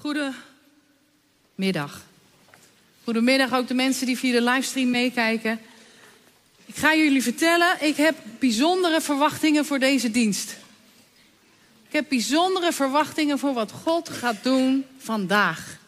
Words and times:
Goedemiddag. 0.00 2.02
Goedemiddag 3.04 3.54
ook 3.54 3.68
de 3.68 3.74
mensen 3.74 4.06
die 4.06 4.18
via 4.18 4.32
de 4.32 4.42
livestream 4.42 4.90
meekijken. 4.90 5.60
Ik 6.66 6.76
ga 6.76 6.94
jullie 6.94 7.22
vertellen, 7.22 7.86
ik 7.86 7.96
heb 7.96 8.16
bijzondere 8.38 9.00
verwachtingen 9.00 9.64
voor 9.64 9.78
deze 9.78 10.10
dienst. 10.10 10.56
Ik 11.86 11.92
heb 11.92 12.08
bijzondere 12.08 12.72
verwachtingen 12.72 13.38
voor 13.38 13.52
wat 13.52 13.72
God 13.72 14.08
gaat 14.08 14.42
doen 14.42 14.84
vandaag. 14.98 15.78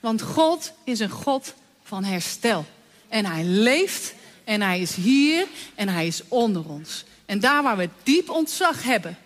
Want 0.00 0.22
God 0.22 0.72
is 0.84 1.00
een 1.00 1.10
God 1.10 1.54
van 1.82 2.04
herstel. 2.04 2.66
En 3.08 3.24
hij 3.24 3.44
leeft 3.44 4.14
en 4.44 4.60
hij 4.60 4.80
is 4.80 4.94
hier 4.94 5.46
en 5.74 5.88
hij 5.88 6.06
is 6.06 6.22
onder 6.28 6.68
ons. 6.68 7.04
En 7.26 7.40
daar 7.40 7.62
waar 7.62 7.76
we 7.76 7.88
diep 8.02 8.30
ontzag 8.30 8.82
hebben 8.82 9.18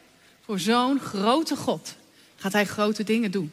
voor 0.44 0.58
zo'n 0.58 1.00
grote 1.00 1.56
God, 1.56 1.94
gaat 2.36 2.52
hij 2.52 2.66
grote 2.66 3.04
dingen 3.04 3.30
doen. 3.30 3.52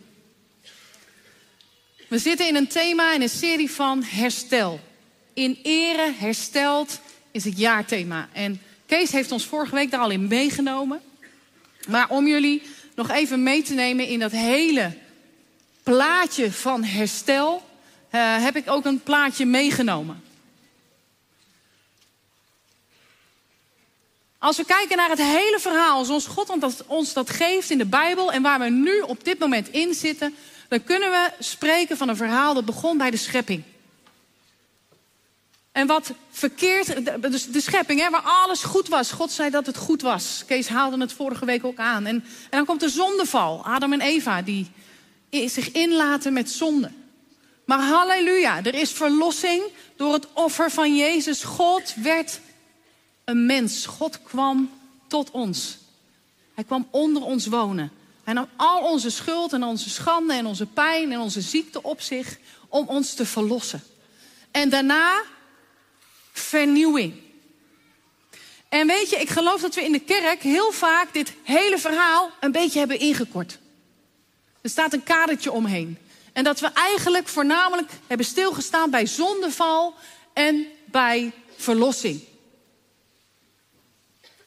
We 2.08 2.18
zitten 2.18 2.48
in 2.48 2.56
een 2.56 2.68
thema, 2.68 3.14
in 3.14 3.22
een 3.22 3.30
serie 3.30 3.72
van 3.72 4.04
herstel. 4.04 4.80
In 5.34 5.60
ere 5.64 6.14
hersteld 6.18 7.00
is 7.32 7.44
het 7.44 7.58
jaarthema. 7.58 8.30
En 8.34 8.62
Kees 8.86 9.12
heeft 9.12 9.32
ons 9.32 9.46
vorige 9.46 9.76
week 9.76 9.92
daar 9.92 10.00
al 10.00 10.10
in 10.10 10.28
meegenomen. 10.28 11.02
Maar 11.88 12.10
om 12.10 12.28
jullie 12.28 12.62
nog 12.96 13.10
even 13.10 13.44
mee 13.44 13.62
te 13.62 13.74
nemen 13.74 14.08
in 14.08 14.20
dat 14.20 14.32
hele 14.32 14.98
plaatje 15.84 16.52
van 16.52 16.84
herstel, 16.84 17.56
uh, 18.12 18.44
heb 18.44 18.56
ik 18.56 18.70
ook 18.70 18.86
een 18.86 19.04
plaatje 19.04 19.46
meegenomen. 19.46 20.24
Als 24.38 24.58
we 24.58 24.66
kijken 24.66 24.98
naar 24.98 25.10
het 25.10 25.22
hele 25.22 25.58
verhaal, 25.60 26.06
zoals 26.06 26.28
God 26.28 26.84
ons 26.88 27.14
dat 27.14 27.30
geeft 27.30 27.70
in 27.70 27.78
de 27.78 27.86
Bijbel 27.86 28.32
en 28.32 28.42
waar 28.42 28.60
we 28.60 28.70
nu 28.70 29.00
op 29.00 29.24
dit 29.24 29.40
moment 29.40 29.70
in 29.70 29.94
zitten, 29.94 30.36
dan 30.68 30.84
kunnen 30.84 31.12
we 31.12 31.32
spreken 31.40 31.98
van 31.98 32.10
een 32.10 32.16
verhaal 32.16 32.54
dat 32.54 32.66
begon 32.66 32.98
bij 32.98 33.12
de 33.12 33.18
schepping. 33.18 33.64
En 35.72 35.88
wat 35.88 36.12
verkeerd, 36.32 37.22
dus 37.32 37.52
de 37.52 37.62
schepping, 37.62 38.00
hè, 38.00 38.10
waar 38.10 38.22
alles 38.22 38.64
goed 38.64 38.88
was. 38.88 39.12
God 39.12 39.32
zei 39.32 39.50
dat 39.50 39.66
het 39.66 39.78
goed 39.78 40.02
was. 40.02 40.44
Kees 40.48 40.68
haalde 40.68 41.00
het 41.00 41.14
vorige 41.14 41.46
week 41.46 41.66
ook 41.66 41.78
aan. 41.78 42.06
En, 42.06 42.16
en 42.16 42.24
dan 42.50 42.66
komt 42.66 42.80
de 42.80 42.90
zondeval. 42.90 43.66
Adam 43.66 43.94
en 43.94 44.02
Eva 44.02 44.42
die 44.42 44.72
zich 45.30 45.72
inlaten 45.72 46.34
met 46.34 46.50
zonde. 46.50 46.92
Maar 47.66 47.80
halleluja, 47.80 48.64
er 48.64 48.74
is 48.74 48.92
verlossing 48.92 49.64
door 49.96 50.14
het 50.14 50.28
offer 50.34 50.72
van 50.72 50.96
Jezus. 50.96 51.44
God 51.44 51.94
werd 51.96 52.40
een 53.24 53.46
mens. 53.46 53.86
God 53.86 54.22
kwam 54.24 54.72
tot 55.08 55.32
ons. 55.32 55.78
Hij 56.54 56.64
kwam 56.64 56.88
onder 56.92 57.24
ons 57.24 57.46
wonen. 57.46 57.92
Nam 58.34 58.50
al 58.56 58.82
onze 58.82 59.10
schuld 59.10 59.54
en 59.54 59.64
onze 59.64 59.90
schande 59.90 60.34
en 60.34 60.46
onze 60.46 60.66
pijn 60.66 61.12
en 61.12 61.20
onze 61.20 61.42
ziekte 61.42 61.84
op 61.84 62.02
zich 62.02 62.38
om 62.68 62.88
ons 62.88 63.14
te 63.14 63.26
verlossen. 63.26 63.84
En 64.52 64.70
daarna 64.70 65.24
vernieuwing. 66.32 67.14
En 68.70 68.88
weet 68.88 69.10
je, 69.10 69.16
ik 69.16 69.30
geloof 69.30 69.62
dat 69.62 69.76
we 69.76 69.84
in 69.84 69.92
de 69.92 70.00
kerk 70.00 70.42
heel 70.42 70.72
vaak 70.72 71.14
dit 71.14 71.34
hele 71.44 71.78
verhaal 71.78 72.32
een 72.40 72.52
beetje 72.52 72.80
hebben 72.80 73.00
ingekort. 73.00 73.60
Er 74.62 74.70
staat 74.70 74.94
een 74.94 75.04
kadertje 75.04 75.52
omheen. 75.52 75.98
En 76.34 76.44
dat 76.44 76.60
we 76.60 76.68
eigenlijk 76.68 77.28
voornamelijk 77.28 77.92
hebben 78.08 78.26
stilgestaan 78.26 78.90
bij 78.90 79.06
zondeval 79.06 79.94
en 80.34 80.68
bij 80.86 81.32
verlossing. 81.56 82.24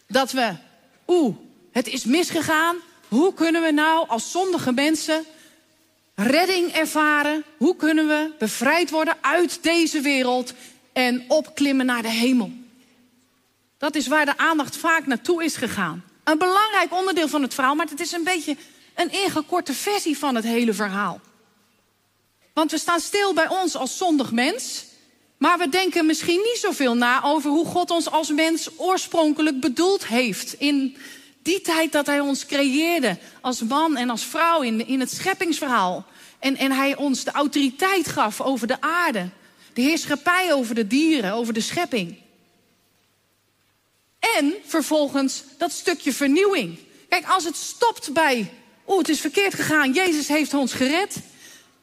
Dat 0.06 0.30
we, 0.32 0.54
oeh, 1.06 1.36
het 1.72 1.86
is 1.86 2.04
misgegaan. 2.04 2.76
Hoe 3.10 3.34
kunnen 3.34 3.62
we 3.62 3.70
nou 3.70 4.08
als 4.08 4.30
zondige 4.30 4.72
mensen 4.72 5.24
redding 6.14 6.72
ervaren? 6.72 7.44
Hoe 7.56 7.76
kunnen 7.76 8.06
we 8.06 8.32
bevrijd 8.38 8.90
worden 8.90 9.16
uit 9.20 9.62
deze 9.62 10.00
wereld 10.00 10.52
en 10.92 11.24
opklimmen 11.28 11.86
naar 11.86 12.02
de 12.02 12.08
hemel? 12.08 12.52
Dat 13.78 13.94
is 13.94 14.06
waar 14.06 14.24
de 14.24 14.36
aandacht 14.36 14.76
vaak 14.76 15.06
naartoe 15.06 15.44
is 15.44 15.56
gegaan. 15.56 16.04
Een 16.24 16.38
belangrijk 16.38 16.92
onderdeel 16.92 17.28
van 17.28 17.42
het 17.42 17.54
verhaal, 17.54 17.74
maar 17.74 17.86
het 17.86 18.00
is 18.00 18.12
een 18.12 18.24
beetje 18.24 18.56
een 18.94 19.12
ingekorte 19.12 19.72
versie 19.72 20.18
van 20.18 20.34
het 20.34 20.44
hele 20.44 20.74
verhaal. 20.74 21.20
Want 22.52 22.70
we 22.70 22.78
staan 22.78 23.00
stil 23.00 23.32
bij 23.34 23.48
ons 23.48 23.76
als 23.76 23.96
zondig 23.96 24.32
mens. 24.32 24.84
Maar 25.36 25.58
we 25.58 25.68
denken 25.68 26.06
misschien 26.06 26.40
niet 26.40 26.58
zoveel 26.60 26.94
na 26.94 27.22
over 27.22 27.50
hoe 27.50 27.66
God 27.66 27.90
ons 27.90 28.10
als 28.10 28.28
mens 28.28 28.68
oorspronkelijk 28.76 29.60
bedoeld 29.60 30.06
heeft. 30.06 30.52
In 30.52 30.96
die 31.42 31.60
tijd 31.60 31.92
dat 31.92 32.06
Hij 32.06 32.20
ons 32.20 32.46
creëerde 32.46 33.18
als 33.40 33.62
man 33.62 33.96
en 33.96 34.10
als 34.10 34.24
vrouw 34.24 34.62
in, 34.62 34.86
in 34.86 35.00
het 35.00 35.10
scheppingsverhaal. 35.10 36.06
En, 36.38 36.56
en 36.56 36.72
Hij 36.72 36.96
ons 36.96 37.24
de 37.24 37.30
autoriteit 37.30 38.08
gaf 38.08 38.40
over 38.40 38.66
de 38.66 38.80
aarde. 38.80 39.28
De 39.72 39.80
heerschappij 39.80 40.52
over 40.52 40.74
de 40.74 40.86
dieren, 40.86 41.32
over 41.32 41.52
de 41.52 41.60
schepping. 41.60 42.16
En 44.38 44.54
vervolgens 44.64 45.44
dat 45.58 45.72
stukje 45.72 46.12
vernieuwing. 46.12 46.78
Kijk, 47.08 47.26
als 47.26 47.44
het 47.44 47.56
stopt 47.56 48.12
bij, 48.12 48.52
oeh, 48.86 48.98
het 48.98 49.08
is 49.08 49.20
verkeerd 49.20 49.54
gegaan, 49.54 49.92
Jezus 49.92 50.28
heeft 50.28 50.54
ons 50.54 50.72
gered 50.72 51.16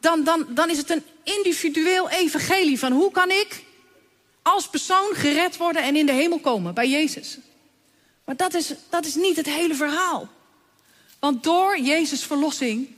dan, 0.00 0.24
dan, 0.24 0.46
dan 0.48 0.70
is 0.70 0.76
het 0.76 0.90
een 0.90 1.02
individueel 1.22 2.10
evangelie 2.10 2.78
van 2.78 2.92
hoe 2.92 3.10
kan 3.10 3.30
ik 3.30 3.64
als 4.42 4.68
persoon 4.68 5.14
gered 5.14 5.56
worden 5.56 5.82
en 5.82 5.96
in 5.96 6.06
de 6.06 6.12
hemel 6.12 6.38
komen 6.38 6.74
bij 6.74 6.88
Jezus. 6.88 7.38
Maar 8.28 8.36
dat 8.36 8.54
is, 8.54 8.72
dat 8.88 9.06
is 9.06 9.14
niet 9.14 9.36
het 9.36 9.46
hele 9.46 9.74
verhaal. 9.74 10.28
Want 11.18 11.42
door 11.42 11.78
Jezus' 11.80 12.24
verlossing 12.24 12.88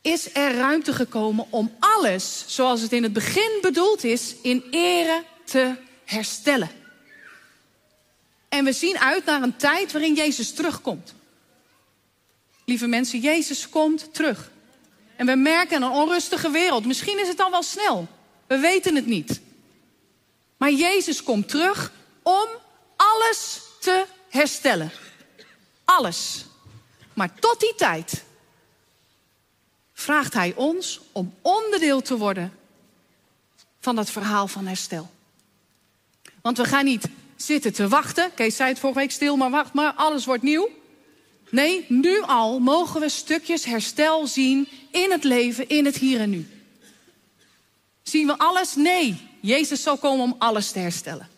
is 0.00 0.34
er 0.34 0.54
ruimte 0.54 0.92
gekomen 0.92 1.46
om 1.50 1.74
alles 1.78 2.44
zoals 2.46 2.80
het 2.80 2.92
in 2.92 3.02
het 3.02 3.12
begin 3.12 3.58
bedoeld 3.60 4.04
is, 4.04 4.34
in 4.42 4.64
ere 4.70 5.24
te 5.44 5.74
herstellen. 6.04 6.70
En 8.48 8.64
we 8.64 8.72
zien 8.72 8.98
uit 8.98 9.24
naar 9.24 9.42
een 9.42 9.56
tijd 9.56 9.92
waarin 9.92 10.14
Jezus 10.14 10.52
terugkomt. 10.52 11.14
Lieve 12.64 12.86
mensen, 12.86 13.20
Jezus 13.20 13.68
komt 13.68 14.14
terug. 14.14 14.50
En 15.16 15.26
we 15.26 15.34
merken 15.34 15.82
een 15.82 15.90
onrustige 15.90 16.50
wereld. 16.50 16.86
Misschien 16.86 17.18
is 17.18 17.28
het 17.28 17.40
al 17.40 17.50
wel 17.50 17.62
snel. 17.62 18.08
We 18.46 18.58
weten 18.58 18.94
het 18.94 19.06
niet. 19.06 19.40
Maar 20.56 20.72
Jezus 20.72 21.22
komt 21.22 21.48
terug 21.48 21.92
om 22.22 22.48
alles 22.96 23.64
te 23.86 24.06
herstellen. 24.28 24.90
Alles. 25.84 26.44
Maar 27.14 27.34
tot 27.34 27.60
die 27.60 27.74
tijd 27.76 28.24
vraagt 29.92 30.34
Hij 30.34 30.52
ons 30.56 31.00
om 31.12 31.34
onderdeel 31.42 32.02
te 32.02 32.16
worden 32.16 32.52
van 33.80 33.96
dat 33.96 34.10
verhaal 34.10 34.48
van 34.48 34.66
herstel. 34.66 35.10
Want 36.42 36.56
we 36.56 36.64
gaan 36.64 36.84
niet 36.84 37.08
zitten 37.36 37.72
te 37.72 37.88
wachten. 37.88 38.34
Kees 38.34 38.56
zei 38.56 38.68
het 38.68 38.78
vorige 38.78 38.98
week 38.98 39.10
stil, 39.10 39.36
maar 39.36 39.50
wacht 39.50 39.72
maar, 39.72 39.92
alles 39.92 40.24
wordt 40.24 40.42
nieuw. 40.42 40.68
Nee, 41.50 41.84
nu 41.88 42.22
al 42.22 42.58
mogen 42.58 43.00
we 43.00 43.08
stukjes 43.08 43.64
herstel 43.64 44.26
zien 44.26 44.68
in 44.90 45.10
het 45.10 45.24
leven, 45.24 45.68
in 45.68 45.84
het 45.84 45.96
hier 45.96 46.20
en 46.20 46.30
nu. 46.30 46.48
Zien 48.02 48.26
we 48.26 48.38
alles? 48.38 48.74
Nee. 48.74 49.28
Jezus 49.40 49.82
zal 49.82 49.96
komen 49.98 50.24
om 50.24 50.34
alles 50.38 50.70
te 50.70 50.78
herstellen. 50.78 51.28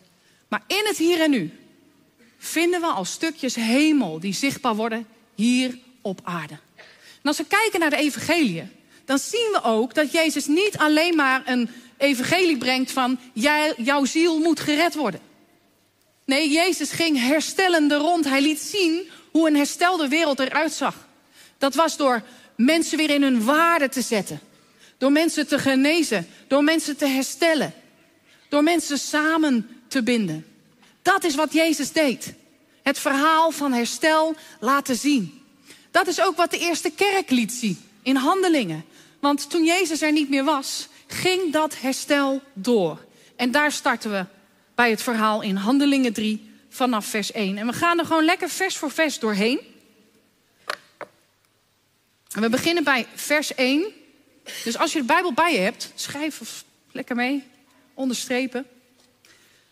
Maar 0.47 0.63
in 0.67 0.85
het 0.85 0.97
hier 0.97 1.21
en 1.21 1.29
nu 1.29 1.58
vinden 2.39 2.81
we 2.81 2.87
al 2.87 3.05
stukjes 3.05 3.55
hemel 3.55 4.19
die 4.19 4.33
zichtbaar 4.33 4.75
worden 4.75 5.07
hier 5.35 5.77
op 6.01 6.19
aarde. 6.23 6.57
En 7.21 7.27
als 7.27 7.37
we 7.37 7.45
kijken 7.45 7.79
naar 7.79 7.89
de 7.89 7.95
evangelie, 7.95 8.63
dan 9.05 9.19
zien 9.19 9.49
we 9.51 9.63
ook 9.63 9.93
dat 9.93 10.11
Jezus 10.11 10.45
niet 10.45 10.77
alleen 10.77 11.15
maar 11.15 11.41
een 11.45 11.69
evangelie 11.97 12.57
brengt 12.57 12.91
van 12.91 13.19
jij, 13.33 13.73
jouw 13.77 14.05
ziel 14.05 14.39
moet 14.39 14.59
gered 14.59 14.95
worden. 14.95 15.19
Nee, 16.25 16.49
Jezus 16.49 16.91
ging 16.91 17.19
herstellende 17.19 17.95
rond. 17.95 18.25
Hij 18.25 18.41
liet 18.41 18.59
zien 18.59 19.09
hoe 19.31 19.47
een 19.47 19.55
herstelde 19.55 20.07
wereld 20.07 20.39
eruit 20.39 20.71
zag. 20.71 21.07
Dat 21.57 21.75
was 21.75 21.97
door 21.97 22.23
mensen 22.55 22.97
weer 22.97 23.09
in 23.09 23.23
hun 23.23 23.43
waarde 23.43 23.89
te 23.89 24.01
zetten. 24.01 24.39
Door 24.97 25.11
mensen 25.11 25.47
te 25.47 25.59
genezen. 25.59 26.27
Door 26.47 26.63
mensen 26.63 26.97
te 26.97 27.05
herstellen. 27.05 27.73
Door 28.49 28.63
mensen 28.63 28.99
samen 28.99 29.79
te 29.87 30.03
binden. 30.03 30.45
Dat 31.09 31.23
is 31.23 31.35
wat 31.35 31.53
Jezus 31.53 31.91
deed. 31.91 32.33
Het 32.83 32.99
verhaal 32.99 33.51
van 33.51 33.73
herstel 33.73 34.35
laten 34.59 34.95
zien. 34.95 35.41
Dat 35.91 36.07
is 36.07 36.21
ook 36.21 36.35
wat 36.35 36.51
de 36.51 36.57
eerste 36.57 36.89
kerk 36.89 37.29
liet 37.29 37.51
zien 37.51 37.81
in 38.03 38.15
handelingen. 38.15 38.85
Want 39.19 39.49
toen 39.49 39.65
Jezus 39.65 40.01
er 40.01 40.11
niet 40.11 40.29
meer 40.29 40.43
was, 40.43 40.87
ging 41.07 41.53
dat 41.53 41.79
herstel 41.79 42.41
door. 42.53 43.05
En 43.35 43.51
daar 43.51 43.71
starten 43.71 44.11
we 44.11 44.25
bij 44.75 44.89
het 44.89 45.01
verhaal 45.01 45.41
in 45.41 45.55
Handelingen 45.55 46.13
3, 46.13 46.51
vanaf 46.69 47.05
vers 47.05 47.31
1. 47.31 47.57
En 47.57 47.67
we 47.67 47.73
gaan 47.73 47.99
er 47.99 48.05
gewoon 48.05 48.25
lekker 48.25 48.49
vers 48.49 48.77
voor 48.77 48.91
vers 48.91 49.19
doorheen. 49.19 49.59
En 52.31 52.41
we 52.41 52.49
beginnen 52.49 52.83
bij 52.83 53.07
vers 53.15 53.55
1. 53.55 53.85
Dus 54.63 54.77
als 54.77 54.93
je 54.93 54.99
de 54.99 55.05
Bijbel 55.05 55.33
bij 55.33 55.53
je 55.53 55.59
hebt, 55.59 55.91
schrijf 55.95 56.63
lekker 56.91 57.15
mee, 57.15 57.43
onderstrepen. 57.93 58.65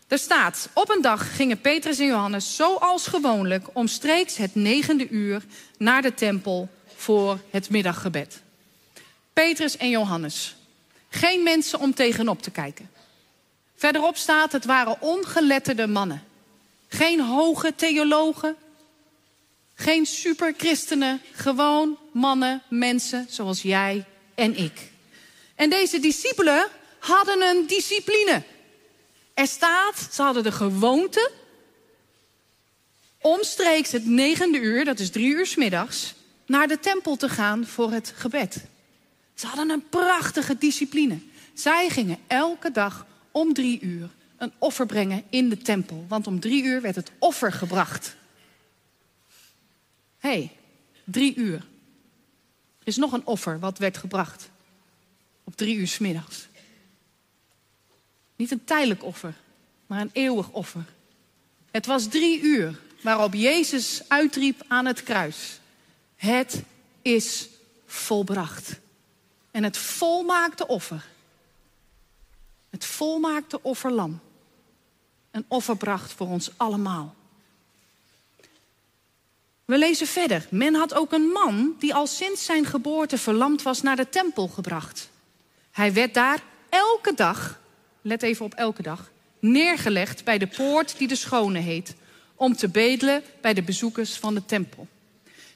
Er 0.08 0.18
staat, 0.18 0.68
op 0.72 0.90
een 0.90 1.02
dag 1.02 1.36
gingen 1.36 1.60
Petrus 1.60 1.98
en 1.98 2.06
Johannes 2.06 2.56
zoals 2.56 3.06
gewoonlijk 3.06 3.66
omstreeks 3.72 4.36
het 4.36 4.54
negende 4.54 5.08
uur 5.08 5.42
naar 5.78 6.02
de 6.02 6.14
tempel 6.14 6.68
voor 6.96 7.38
het 7.50 7.70
middaggebed. 7.70 8.42
Petrus 9.32 9.76
en 9.76 9.88
Johannes. 9.88 10.56
Geen 11.08 11.42
mensen 11.42 11.80
om 11.80 11.94
tegenop 11.94 12.42
te 12.42 12.50
kijken. 12.50 12.90
Verderop 13.76 14.16
staat, 14.16 14.52
het 14.52 14.64
waren 14.64 15.00
ongeletterde 15.00 15.86
mannen. 15.86 16.22
Geen 16.88 17.20
hoge 17.20 17.74
theologen, 17.74 18.56
geen 19.74 20.06
superchristenen, 20.06 21.20
gewoon 21.32 21.98
mannen, 22.12 22.62
mensen 22.68 23.26
zoals 23.28 23.62
jij 23.62 24.04
en 24.34 24.56
ik. 24.56 24.90
En 25.54 25.70
deze 25.70 26.00
discipelen 26.00 26.66
hadden 26.98 27.42
een 27.42 27.66
discipline. 27.66 28.42
Er 29.38 29.46
staat, 29.46 30.08
ze 30.10 30.22
hadden 30.22 30.42
de 30.42 30.52
gewoonte 30.52 31.30
omstreeks 33.20 33.92
het 33.92 34.06
negende 34.06 34.58
uur, 34.58 34.84
dat 34.84 34.98
is 34.98 35.10
drie 35.10 35.26
uur 35.26 35.46
s 35.46 35.56
middags, 35.56 36.14
naar 36.46 36.68
de 36.68 36.80
tempel 36.80 37.16
te 37.16 37.28
gaan 37.28 37.66
voor 37.66 37.90
het 37.92 38.12
gebed. 38.16 38.64
Ze 39.34 39.46
hadden 39.46 39.70
een 39.70 39.88
prachtige 39.88 40.58
discipline. 40.58 41.18
Zij 41.54 41.88
gingen 41.88 42.18
elke 42.26 42.70
dag 42.70 43.06
om 43.30 43.54
drie 43.54 43.80
uur 43.80 44.10
een 44.36 44.52
offer 44.58 44.86
brengen 44.86 45.24
in 45.30 45.48
de 45.48 45.58
tempel. 45.58 46.04
Want 46.08 46.26
om 46.26 46.40
drie 46.40 46.62
uur 46.62 46.80
werd 46.80 46.96
het 46.96 47.10
offer 47.18 47.52
gebracht. 47.52 48.16
Hé, 50.18 50.28
hey, 50.28 50.52
drie 51.04 51.34
uur. 51.34 51.66
Er 52.78 52.86
is 52.86 52.96
nog 52.96 53.12
een 53.12 53.26
offer 53.26 53.58
wat 53.58 53.78
werd 53.78 53.96
gebracht. 53.96 54.50
Op 55.44 55.56
drie 55.56 55.76
uur 55.76 55.88
s 55.88 55.98
middags. 55.98 56.46
Niet 58.38 58.50
een 58.50 58.64
tijdelijk 58.64 59.04
offer, 59.04 59.34
maar 59.86 60.00
een 60.00 60.10
eeuwig 60.12 60.50
offer. 60.50 60.84
Het 61.70 61.86
was 61.86 62.08
drie 62.08 62.40
uur 62.40 62.80
waarop 63.00 63.34
Jezus 63.34 64.02
uitriep 64.08 64.62
aan 64.68 64.86
het 64.86 65.02
kruis. 65.02 65.60
Het 66.16 66.62
is 67.02 67.48
volbracht. 67.86 68.78
En 69.50 69.64
het 69.64 69.76
volmaakte 69.76 70.66
offer. 70.66 71.04
Het 72.70 72.84
volmaakte 72.84 73.62
offerlam. 73.62 74.20
Een 75.30 75.44
offer 75.48 75.76
bracht 75.76 76.12
voor 76.12 76.26
ons 76.26 76.50
allemaal. 76.56 77.14
We 79.64 79.78
lezen 79.78 80.06
verder. 80.06 80.46
Men 80.50 80.74
had 80.74 80.94
ook 80.94 81.12
een 81.12 81.28
man 81.28 81.76
die 81.78 81.94
al 81.94 82.06
sinds 82.06 82.44
zijn 82.44 82.64
geboorte 82.64 83.18
verlamd 83.18 83.62
was 83.62 83.82
naar 83.82 83.96
de 83.96 84.08
tempel 84.08 84.48
gebracht. 84.48 85.10
Hij 85.70 85.92
werd 85.92 86.14
daar 86.14 86.42
elke 86.68 87.14
dag, 87.14 87.60
let 88.08 88.22
even 88.22 88.44
op 88.44 88.54
elke 88.54 88.82
dag, 88.82 89.10
neergelegd 89.38 90.24
bij 90.24 90.38
de 90.38 90.46
poort 90.46 90.98
die 90.98 91.08
de 91.08 91.16
Schone 91.16 91.58
heet, 91.58 91.94
om 92.34 92.56
te 92.56 92.68
bedelen 92.68 93.22
bij 93.40 93.54
de 93.54 93.62
bezoekers 93.62 94.16
van 94.16 94.34
de 94.34 94.44
tempel. 94.44 94.86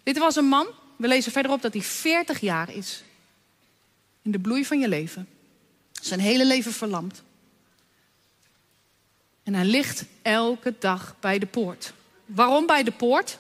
Dit 0.03 0.19
was 0.19 0.37
een 0.37 0.45
man, 0.45 0.67
we 0.97 1.09
lezen 1.09 1.33
verderop 1.33 1.63
dat 1.63 1.73
hij 1.73 1.83
40 1.83 2.41
jaar 2.41 2.75
is. 2.75 3.03
In 4.23 4.31
de 4.31 4.39
bloei 4.39 4.65
van 4.65 4.79
je 4.79 4.89
leven. 4.89 5.29
Zijn 5.93 6.21
hele 6.21 6.47
leven 6.47 6.73
verlamd. 6.73 7.23
En 9.43 9.55
hij 9.55 9.65
ligt 9.65 10.05
elke 10.23 10.75
dag 10.79 11.17
bij 11.21 11.39
de 11.39 11.47
poort. 11.47 11.93
Waarom 12.27 12.67
bij 12.67 12.83
de 12.83 12.91
poort? 12.91 13.39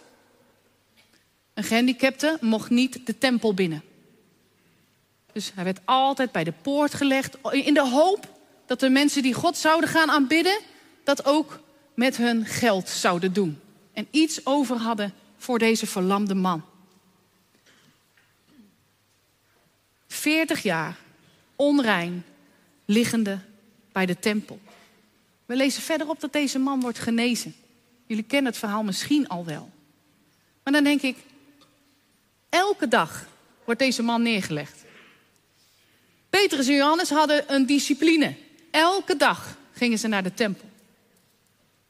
Een 1.54 1.64
gehandicapte 1.64 2.38
mocht 2.40 2.70
niet 2.70 3.06
de 3.06 3.18
tempel 3.18 3.54
binnen. 3.54 3.82
Dus 5.32 5.52
hij 5.54 5.64
werd 5.64 5.80
altijd 5.84 6.32
bij 6.32 6.44
de 6.44 6.52
poort 6.62 6.94
gelegd 6.94 7.36
in 7.50 7.74
de 7.74 7.88
hoop 7.88 8.40
dat 8.72 8.80
de 8.80 8.90
mensen 8.90 9.22
die 9.22 9.34
God 9.34 9.56
zouden 9.56 9.88
gaan 9.88 10.10
aanbidden, 10.10 10.58
dat 11.04 11.24
ook 11.24 11.60
met 11.94 12.16
hun 12.16 12.46
geld 12.46 12.88
zouden 12.88 13.32
doen. 13.32 13.60
En 13.92 14.08
iets 14.10 14.46
over 14.46 14.76
hadden 14.76 15.14
voor 15.36 15.58
deze 15.58 15.86
verlamde 15.86 16.34
man. 16.34 16.64
40 20.08 20.62
jaar 20.62 20.96
onrein 21.56 22.24
liggende 22.84 23.38
bij 23.92 24.06
de 24.06 24.18
tempel. 24.18 24.60
We 25.46 25.56
lezen 25.56 25.82
verderop 25.82 26.20
dat 26.20 26.32
deze 26.32 26.58
man 26.58 26.80
wordt 26.80 26.98
genezen. 26.98 27.54
Jullie 28.06 28.24
kennen 28.24 28.50
het 28.50 28.60
verhaal 28.60 28.82
misschien 28.82 29.28
al 29.28 29.44
wel. 29.44 29.70
Maar 30.62 30.72
dan 30.72 30.84
denk 30.84 31.02
ik, 31.02 31.16
elke 32.48 32.88
dag 32.88 33.26
wordt 33.64 33.80
deze 33.80 34.02
man 34.02 34.22
neergelegd. 34.22 34.84
Petrus 36.30 36.68
en 36.68 36.74
Johannes 36.74 37.10
hadden 37.10 37.54
een 37.54 37.66
discipline. 37.66 38.41
Elke 38.72 39.16
dag 39.16 39.56
gingen 39.72 39.98
ze 39.98 40.08
naar 40.08 40.22
de 40.22 40.34
tempel. 40.34 40.68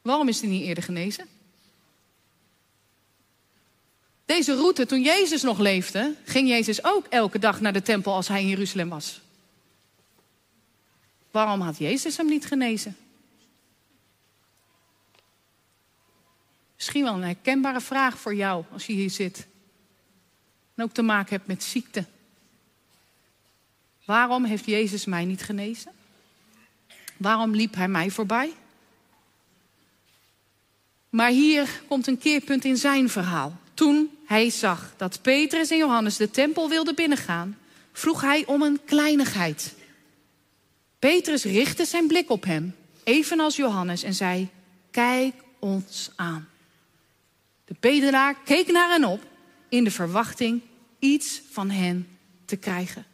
Waarom 0.01 0.27
is 0.27 0.41
hij 0.41 0.49
niet 0.49 0.63
eerder 0.63 0.83
genezen? 0.83 1.27
Deze 4.25 4.55
route, 4.55 4.85
toen 4.85 5.01
Jezus 5.01 5.41
nog 5.41 5.59
leefde, 5.59 6.15
ging 6.25 6.47
Jezus 6.47 6.83
ook 6.83 7.05
elke 7.05 7.39
dag 7.39 7.61
naar 7.61 7.73
de 7.73 7.81
tempel 7.81 8.13
als 8.13 8.27
hij 8.27 8.41
in 8.41 8.47
Jeruzalem 8.47 8.89
was. 8.89 9.21
Waarom 11.31 11.61
had 11.61 11.77
Jezus 11.77 12.17
hem 12.17 12.27
niet 12.27 12.45
genezen? 12.45 12.97
Misschien 16.75 17.03
wel 17.03 17.13
een 17.13 17.23
herkenbare 17.23 17.81
vraag 17.81 18.19
voor 18.19 18.35
jou 18.35 18.63
als 18.71 18.85
je 18.85 18.93
hier 18.93 19.09
zit. 19.09 19.47
En 20.75 20.83
ook 20.83 20.93
te 20.93 21.01
maken 21.01 21.35
hebt 21.35 21.47
met 21.47 21.63
ziekte. 21.63 22.05
Waarom 24.05 24.43
heeft 24.43 24.65
Jezus 24.65 25.05
mij 25.05 25.25
niet 25.25 25.43
genezen? 25.43 25.91
Waarom 27.17 27.55
liep 27.55 27.75
hij 27.75 27.87
mij 27.87 28.09
voorbij? 28.09 28.53
Maar 31.09 31.29
hier 31.29 31.81
komt 31.87 32.07
een 32.07 32.17
keerpunt 32.17 32.65
in 32.65 32.77
zijn 32.77 33.09
verhaal. 33.09 33.57
Toen 33.73 34.09
hij 34.25 34.49
zag 34.49 34.93
dat 34.97 35.21
Petrus 35.21 35.69
en 35.69 35.77
Johannes 35.77 36.17
de 36.17 36.31
tempel 36.31 36.69
wilden 36.69 36.95
binnengaan, 36.95 37.57
vroeg 37.91 38.21
hij 38.21 38.45
om 38.45 38.61
een 38.61 38.79
kleinigheid. 38.85 39.73
Petrus 40.99 41.43
richtte 41.43 41.85
zijn 41.85 42.07
blik 42.07 42.29
op 42.29 42.43
hem, 42.43 42.75
evenals 43.03 43.55
Johannes, 43.55 44.03
en 44.03 44.13
zei: 44.13 44.49
Kijk 44.91 45.33
ons 45.59 46.11
aan. 46.15 46.47
De 47.65 47.75
bedelaar 47.79 48.35
keek 48.43 48.71
naar 48.71 48.89
hen 48.89 49.03
op 49.03 49.21
in 49.69 49.83
de 49.83 49.91
verwachting 49.91 50.61
iets 50.99 51.41
van 51.51 51.69
hen 51.69 52.07
te 52.45 52.55
krijgen. 52.55 53.05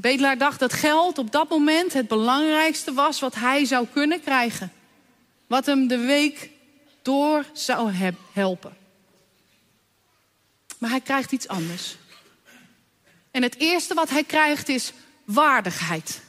De 0.00 0.08
bedelaar 0.08 0.38
dacht 0.38 0.58
dat 0.60 0.72
geld 0.72 1.18
op 1.18 1.32
dat 1.32 1.48
moment 1.48 1.92
het 1.92 2.08
belangrijkste 2.08 2.92
was 2.92 3.20
wat 3.20 3.34
hij 3.34 3.64
zou 3.64 3.86
kunnen 3.92 4.20
krijgen. 4.20 4.72
Wat 5.46 5.66
hem 5.66 5.86
de 5.86 5.98
week 5.98 6.50
door 7.02 7.44
zou 7.52 7.92
helpen. 8.32 8.76
Maar 10.78 10.90
hij 10.90 11.00
krijgt 11.00 11.32
iets 11.32 11.48
anders. 11.48 11.96
En 13.30 13.42
het 13.42 13.56
eerste 13.56 13.94
wat 13.94 14.10
hij 14.10 14.24
krijgt 14.24 14.68
is 14.68 14.92
waardigheid. 15.24 16.22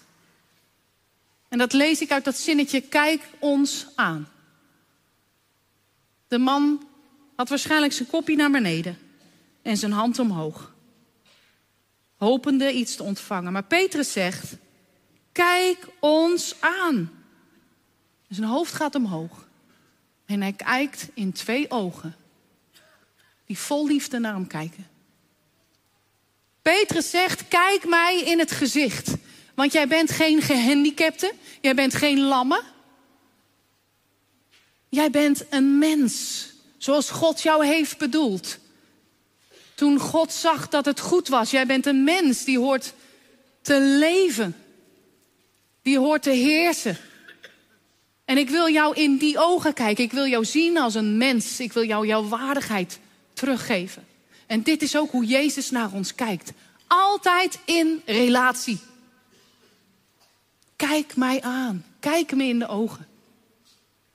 En 1.49 1.57
dat 1.57 1.73
lees 1.73 2.01
ik 2.01 2.11
uit 2.11 2.25
dat 2.25 2.37
zinnetje: 2.37 2.81
kijk 2.81 3.21
ons 3.39 3.87
aan. 3.95 4.29
De 6.27 6.37
man 6.37 6.87
had 7.35 7.49
waarschijnlijk 7.49 7.93
zijn 7.93 8.09
kopje 8.09 8.35
naar 8.35 8.51
beneden 8.51 8.97
en 9.61 9.77
zijn 9.77 9.91
hand 9.91 10.19
omhoog, 10.19 10.73
hopende 12.25 12.71
iets 12.71 12.95
te 12.95 13.03
ontvangen. 13.03 13.51
Maar 13.51 13.63
Petrus 13.63 14.11
zegt: 14.11 14.53
Kijk 15.31 15.87
ons 15.99 16.55
aan. 16.59 17.11
zijn 18.29 18.47
hoofd 18.47 18.73
gaat 18.73 18.95
omhoog 18.95 19.47
en 20.25 20.41
hij 20.41 20.53
kijkt 20.53 21.07
in 21.13 21.31
twee 21.31 21.71
ogen 21.71 22.15
die 23.45 23.57
vol 23.57 23.87
liefde 23.87 24.19
naar 24.19 24.33
hem 24.33 24.47
kijken. 24.47 24.87
Petrus 26.61 27.09
zegt: 27.09 27.47
Kijk 27.47 27.87
mij 27.87 28.21
in 28.21 28.39
het 28.39 28.51
gezicht. 28.51 29.13
Want 29.55 29.71
jij 29.71 29.87
bent 29.87 30.11
geen 30.11 30.41
gehandicapte, 30.41 31.33
jij 31.61 31.75
bent 31.75 31.93
geen 31.93 32.19
lamme. 32.19 32.63
Jij 34.89 35.09
bent 35.09 35.45
een 35.49 35.77
mens, 35.77 36.45
zoals 36.77 37.09
God 37.09 37.41
jou 37.41 37.65
heeft 37.65 37.97
bedoeld. 37.97 38.59
Toen 39.81 39.99
God 39.99 40.33
zag 40.33 40.69
dat 40.69 40.85
het 40.85 40.99
goed 40.99 41.27
was, 41.27 41.51
jij 41.51 41.65
bent 41.65 41.85
een 41.85 42.03
mens 42.03 42.43
die 42.43 42.59
hoort 42.59 42.93
te 43.61 43.79
leven, 43.81 44.55
die 45.81 45.97
hoort 45.97 46.23
te 46.23 46.29
heersen. 46.29 46.97
En 48.25 48.37
ik 48.37 48.49
wil 48.49 48.69
jou 48.69 48.95
in 48.95 49.17
die 49.17 49.39
ogen 49.39 49.73
kijken, 49.73 50.03
ik 50.03 50.11
wil 50.11 50.27
jou 50.27 50.45
zien 50.45 50.77
als 50.77 50.93
een 50.93 51.17
mens, 51.17 51.59
ik 51.59 51.73
wil 51.73 51.85
jou 51.85 52.07
jouw 52.07 52.27
waardigheid 52.27 52.99
teruggeven. 53.33 54.07
En 54.47 54.61
dit 54.61 54.81
is 54.81 54.97
ook 54.97 55.11
hoe 55.11 55.25
Jezus 55.25 55.69
naar 55.69 55.91
ons 55.93 56.15
kijkt. 56.15 56.51
Altijd 56.87 57.59
in 57.65 58.01
relatie. 58.05 58.79
Kijk 60.75 61.15
mij 61.15 61.41
aan. 61.41 61.85
Kijk 61.99 62.35
me 62.35 62.43
in 62.43 62.59
de 62.59 62.67
ogen. 62.67 63.07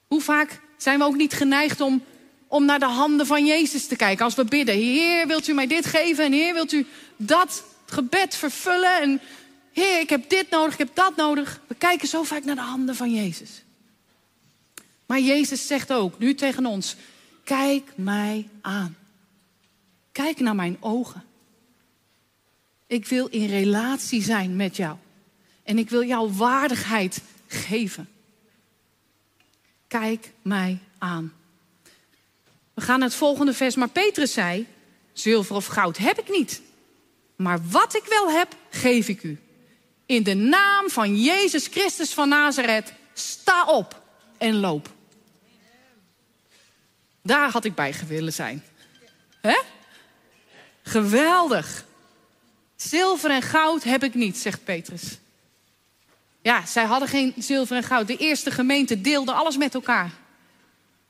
Hoe 0.07 0.21
vaak 0.21 0.61
zijn 0.77 0.99
we 0.99 1.05
ook 1.05 1.17
niet 1.17 1.33
geneigd 1.33 1.81
om, 1.81 2.05
om 2.49 2.65
naar 2.65 2.79
de 2.79 2.85
handen 2.85 3.27
van 3.27 3.47
Jezus 3.47 3.87
te 3.87 3.97
kijken 3.97 4.25
als 4.25 4.35
we 4.35 4.45
bidden. 4.45 4.75
Heer, 4.75 5.27
wilt 5.27 5.49
u 5.49 5.53
mij 5.53 5.67
dit 5.67 5.87
geven? 5.87 6.25
En 6.25 6.33
Heer, 6.33 6.55
wilt 6.55 6.73
u 6.73 6.87
dat 7.17 7.65
gebed 7.87 8.35
vervullen? 8.35 9.01
En 9.01 9.21
Heer, 9.73 10.01
ik 10.01 10.11
heb 10.11 10.31
dit 10.31 10.51
nodig, 10.51 10.73
ik 10.73 10.79
heb 10.79 10.95
dat 10.95 11.17
nodig. 11.17 11.61
We 11.67 11.75
kijken 11.75 12.09
zo 12.09 12.23
vaak 12.23 12.45
naar 12.45 12.55
de 12.55 12.61
handen 12.61 12.97
van 12.97 13.13
Jezus. 13.13 13.63
Maar 15.07 15.21
Jezus 15.21 15.67
zegt 15.67 15.93
ook 15.93 16.19
nu 16.19 16.35
tegen 16.35 16.67
ons: 16.67 16.97
Kijk 17.45 17.93
mij 17.95 18.49
aan. 18.61 18.97
Kijk 20.13 20.41
naar 20.41 20.55
mijn 20.55 20.77
ogen. 20.81 21.25
Ik 22.87 23.07
wil 23.07 23.27
in 23.27 23.47
relatie 23.47 24.23
zijn 24.23 24.57
met 24.57 24.77
jou. 24.77 24.97
En 25.63 25.79
ik 25.79 25.91
wil 25.91 26.05
jou 26.05 26.33
waardigheid 26.33 27.23
geven. 27.47 28.09
Kijk 29.89 30.33
mij 30.43 30.79
aan. 30.99 31.33
We 32.77 32.83
gaan 32.83 32.99
naar 32.99 33.09
het 33.09 33.17
volgende 33.17 33.55
vers. 33.55 33.75
Maar 33.75 33.89
Petrus 33.89 34.33
zei: 34.33 34.67
Zilver 35.13 35.57
of 35.57 35.67
goud 35.67 35.97
heb 35.97 36.19
ik 36.19 36.31
niet. 36.31 36.63
Maar 37.37 37.59
wat 37.71 37.95
ik 37.95 38.05
wel 38.09 38.31
heb, 38.31 38.55
geef 38.71 39.09
ik 39.09 39.23
u. 39.23 39.39
In 40.07 40.23
de 40.23 40.35
naam 40.35 40.91
van 40.91 41.17
Jezus 41.17 41.67
Christus 41.67 42.13
van 42.13 42.29
Nazareth, 42.29 42.93
sta 43.13 43.65
op 43.65 44.03
en 44.39 44.55
loop. 44.55 44.89
Daar 47.23 47.51
had 47.51 47.65
ik 47.65 47.75
bij 47.75 47.95
willen 48.07 48.33
zijn. 48.33 48.65
Hè? 49.41 49.61
Geweldig. 50.83 51.85
Zilver 52.77 53.31
en 53.31 53.43
goud 53.43 53.83
heb 53.83 54.05
ik 54.05 54.15
niet, 54.15 54.39
zegt 54.39 54.65
Petrus. 54.65 55.19
Ja, 56.43 56.67
zij 56.67 56.85
hadden 56.85 57.09
geen 57.09 57.35
zilver 57.39 57.77
en 57.77 57.83
goud. 57.83 58.07
De 58.07 58.17
eerste 58.17 58.51
gemeente 58.51 59.01
deelde 59.01 59.33
alles 59.33 59.57
met 59.57 59.75
elkaar. 59.75 60.11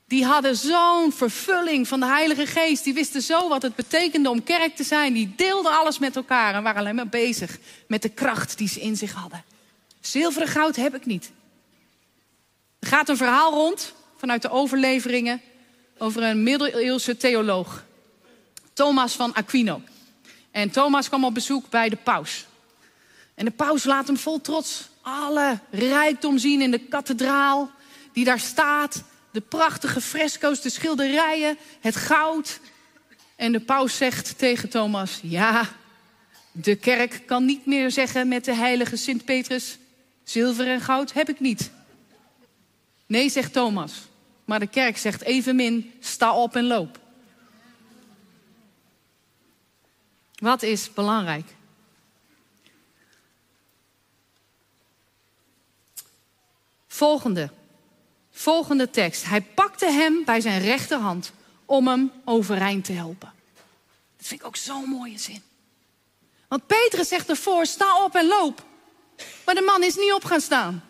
Die 0.07 0.25
hadden 0.25 0.55
zo'n 0.55 1.11
vervulling 1.11 1.87
van 1.87 1.99
de 1.99 2.05
Heilige 2.05 2.45
Geest. 2.45 2.83
Die 2.83 2.93
wisten 2.93 3.21
zo 3.21 3.49
wat 3.49 3.61
het 3.61 3.75
betekende 3.75 4.29
om 4.29 4.43
kerk 4.43 4.75
te 4.75 4.83
zijn. 4.83 5.13
Die 5.13 5.33
deelden 5.35 5.79
alles 5.79 5.99
met 5.99 6.15
elkaar 6.15 6.53
en 6.53 6.63
waren 6.63 6.79
alleen 6.79 6.95
maar 6.95 7.07
bezig 7.07 7.57
met 7.87 8.01
de 8.01 8.09
kracht 8.09 8.57
die 8.57 8.67
ze 8.67 8.81
in 8.81 8.97
zich 8.97 9.11
hadden. 9.11 9.43
Zilver 9.99 10.41
en 10.41 10.47
goud 10.47 10.75
heb 10.75 10.95
ik 10.95 11.05
niet. 11.05 11.31
Er 12.79 12.87
gaat 12.87 13.09
een 13.09 13.17
verhaal 13.17 13.53
rond 13.53 13.93
vanuit 14.17 14.41
de 14.41 14.49
overleveringen 14.49 15.41
over 15.97 16.23
een 16.23 16.43
middeleeuwse 16.43 17.17
theoloog. 17.17 17.83
Thomas 18.73 19.13
van 19.13 19.33
Aquino. 19.33 19.81
En 20.51 20.69
Thomas 20.69 21.07
kwam 21.07 21.25
op 21.25 21.33
bezoek 21.33 21.69
bij 21.69 21.89
de 21.89 21.95
paus. 21.95 22.45
En 23.35 23.45
de 23.45 23.51
paus 23.51 23.83
laat 23.83 24.07
hem 24.07 24.17
vol 24.17 24.41
trots 24.41 24.89
alle 25.01 25.59
rijkdom 25.71 26.37
zien 26.37 26.61
in 26.61 26.71
de 26.71 26.79
kathedraal 26.79 27.71
die 28.13 28.25
daar 28.25 28.39
staat. 28.39 29.03
De 29.37 29.43
prachtige 29.43 30.01
fresco's, 30.01 30.61
de 30.61 30.69
schilderijen, 30.69 31.57
het 31.79 31.95
goud. 31.95 32.59
En 33.35 33.51
de 33.51 33.59
paus 33.59 33.97
zegt 33.97 34.37
tegen 34.37 34.69
Thomas: 34.69 35.19
Ja, 35.23 35.69
de 36.51 36.75
kerk 36.75 37.21
kan 37.25 37.45
niet 37.45 37.65
meer 37.65 37.91
zeggen 37.91 38.27
met 38.27 38.45
de 38.45 38.53
heilige 38.53 38.95
Sint 38.95 39.25
Petrus: 39.25 39.77
Zilver 40.23 40.67
en 40.67 40.81
goud 40.81 41.13
heb 41.13 41.29
ik 41.29 41.39
niet. 41.39 41.71
Nee, 43.05 43.29
zegt 43.29 43.53
Thomas. 43.53 43.93
Maar 44.45 44.59
de 44.59 44.67
kerk 44.67 44.97
zegt 44.97 45.21
evenmin: 45.21 45.93
sta 45.99 46.35
op 46.35 46.55
en 46.55 46.67
loop. 46.67 46.99
Wat 50.35 50.63
is 50.63 50.93
belangrijk? 50.93 51.47
Volgende. 56.87 57.49
Volgende 58.39 58.89
tekst. 58.89 59.25
Hij 59.25 59.41
pakte 59.41 59.85
hem 59.85 60.23
bij 60.25 60.41
zijn 60.41 60.61
rechterhand 60.61 61.31
om 61.65 61.87
hem 61.87 62.11
overeind 62.25 62.85
te 62.85 62.91
helpen. 62.91 63.33
Dat 64.17 64.27
vind 64.27 64.39
ik 64.39 64.45
ook 64.47 64.55
zo'n 64.55 64.89
mooie 64.89 65.17
zin. 65.17 65.41
Want 66.47 66.67
Petrus 66.67 67.07
zegt 67.07 67.29
ervoor: 67.29 67.65
sta 67.65 68.03
op 68.03 68.15
en 68.15 68.27
loop. 68.27 68.63
Maar 69.45 69.55
de 69.55 69.61
man 69.61 69.83
is 69.83 69.95
niet 69.95 70.13
op 70.13 70.23
gaan 70.23 70.41
staan. 70.41 70.83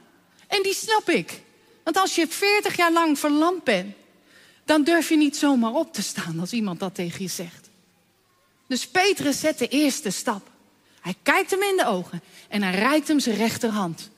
En 0.47 0.63
die 0.63 0.73
snap 0.73 1.09
ik. 1.09 1.41
Want 1.83 1.97
als 1.97 2.15
je 2.15 2.27
40 2.27 2.77
jaar 2.77 2.91
lang 2.91 3.19
verlamd 3.19 3.63
bent, 3.63 3.95
dan 4.65 4.83
durf 4.83 5.09
je 5.09 5.17
niet 5.17 5.37
zomaar 5.37 5.73
op 5.73 5.93
te 5.93 6.01
staan 6.01 6.39
als 6.39 6.51
iemand 6.51 6.79
dat 6.79 6.95
tegen 6.95 7.21
je 7.21 7.29
zegt. 7.29 7.69
Dus 8.67 8.87
Petrus 8.87 9.39
zet 9.39 9.57
de 9.57 9.67
eerste 9.67 10.09
stap. 10.09 10.49
Hij 11.01 11.15
kijkt 11.23 11.51
hem 11.51 11.63
in 11.63 11.77
de 11.77 11.85
ogen 11.85 12.23
en 12.47 12.61
hij 12.61 12.75
reikt 12.75 13.07
hem 13.07 13.19
zijn 13.19 13.35
rechterhand. 13.35 14.09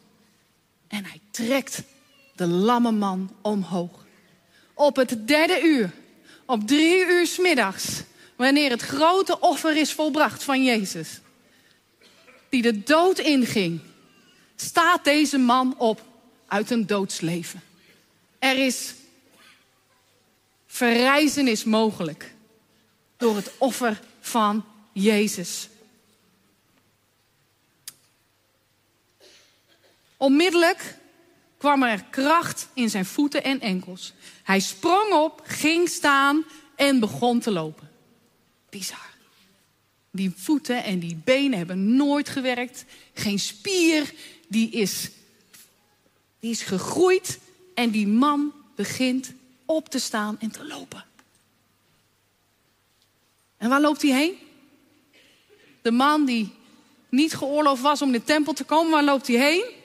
En 0.88 1.06
hij 1.06 1.22
trekt 1.32 1.82
de 2.40 2.48
lamme 2.48 2.92
man 2.92 3.36
omhoog. 3.42 4.06
Op 4.74 4.96
het 4.96 5.28
derde 5.28 5.62
uur, 5.64 5.92
op 6.46 6.68
drie 6.68 7.06
uur 7.06 7.28
s 7.28 7.38
middags, 7.38 8.02
wanneer 8.36 8.70
het 8.70 8.82
grote 8.82 9.40
offer 9.40 9.78
is 9.78 9.94
volbracht 9.94 10.44
van 10.44 10.64
Jezus, 10.64 11.20
die 12.50 12.62
de 12.62 12.84
dood 12.84 13.20
inging, 13.20 13.80
staat 14.56 15.04
deze 15.04 15.38
man 15.38 15.76
op 15.78 16.02
uit 16.48 16.70
een 16.70 16.88
doodsleven. 16.88 17.62
Er 18.40 18.66
is 18.66 18.94
verrijzenis 20.68 21.64
mogelijk 21.64 22.34
door 23.18 23.36
het 23.36 23.52
offer 23.58 24.00
van 24.20 24.66
Jezus. 24.92 25.70
Onmiddellijk 30.18 30.98
kwam 31.60 31.84
er 31.84 32.04
kracht 32.04 32.68
in 32.74 32.90
zijn 32.90 33.06
voeten 33.06 33.44
en 33.44 33.60
enkels. 33.60 34.14
Hij 34.44 34.60
sprong 34.60 35.14
op, 35.14 35.42
ging 35.44 35.90
staan 35.90 36.46
en 36.76 37.00
begon 37.00 37.40
te 37.40 37.52
lopen. 37.52 37.90
Bizar. 38.70 39.10
Die 40.12 40.32
voeten 40.36 40.84
en 40.84 41.00
die 41.00 41.22
benen 41.24 41.58
hebben 41.58 41.96
nooit 41.96 42.30
gewerkt. 42.30 42.86
Geen 43.14 43.40
spier, 43.40 44.14
die 44.48 44.70
is, 44.70 45.10
die 46.40 46.52
is 46.52 46.62
gegroeid. 46.62 47.40
En 47.74 47.90
die 47.90 48.08
man 48.08 48.54
begint 48.76 49.32
op 49.66 49.90
te 49.90 50.00
staan 50.00 50.40
en 50.40 50.52
te 50.52 50.66
lopen. 50.66 51.06
En 53.58 53.70
waar 53.70 53.82
loopt 53.82 54.02
hij 54.02 54.12
heen? 54.12 54.38
De 55.82 55.92
man 55.92 56.26
die 56.26 56.52
niet 57.10 57.34
geoorloofd 57.34 57.82
was 57.82 58.02
om 58.02 58.08
in 58.08 58.20
de 58.20 58.24
tempel 58.24 58.54
te 58.54 58.64
komen, 58.64 58.92
waar 58.92 59.04
loopt 59.04 59.28
hij 59.28 59.38
heen? 59.38 59.78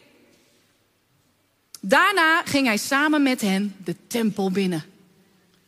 Daarna 1.87 2.43
ging 2.45 2.67
hij 2.67 2.76
samen 2.76 3.23
met 3.23 3.41
hen 3.41 3.75
de 3.85 3.97
tempel 4.07 4.50
binnen. 4.50 4.85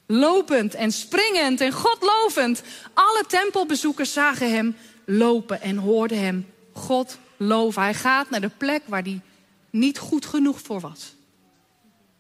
Lopend 0.07 0.75
en 0.75 0.93
springend 0.93 1.61
en 1.61 1.73
godlovend. 1.73 2.63
Alle 2.95 3.25
tempelbezoekers 3.29 4.13
zagen 4.13 4.51
hem 4.51 4.77
lopen 5.05 5.61
en 5.61 5.77
hoorden 5.77 6.19
hem 6.19 6.47
God 6.73 7.19
loven. 7.37 7.83
Hij 7.83 7.95
gaat 7.95 8.31
naar 8.31 8.41
de 8.41 8.51
plek 8.57 8.83
waar 8.87 9.03
hij 9.03 9.21
niet 9.71 9.99
goed 9.99 10.27
genoeg 10.27 10.61
voor 10.61 10.81
was. 10.81 11.15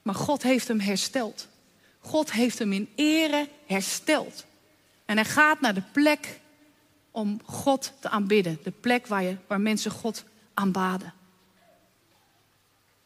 Maar 0.02 0.14
God 0.14 0.42
heeft 0.42 0.68
hem 0.68 0.80
hersteld. 0.80 1.48
God 1.98 2.32
heeft 2.32 2.58
hem 2.58 2.72
in 2.72 2.88
ere 2.94 3.48
hersteld. 3.66 4.44
En 5.04 5.16
hij 5.16 5.24
gaat 5.24 5.60
naar 5.60 5.74
de 5.74 5.82
plek 5.92 6.40
om 7.10 7.40
God 7.44 7.92
te 8.00 8.08
aanbidden. 8.08 8.58
De 8.62 8.72
plek 8.80 9.06
waar, 9.06 9.22
je, 9.22 9.36
waar 9.46 9.60
mensen 9.60 9.90
God 9.90 10.24
aanbaden. 10.54 11.12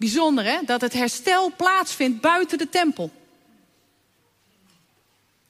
Bijzonder 0.00 0.44
hè, 0.44 0.58
dat 0.64 0.80
het 0.80 0.92
herstel 0.92 1.52
plaatsvindt 1.56 2.20
buiten 2.20 2.58
de 2.58 2.68
tempel. 2.68 3.10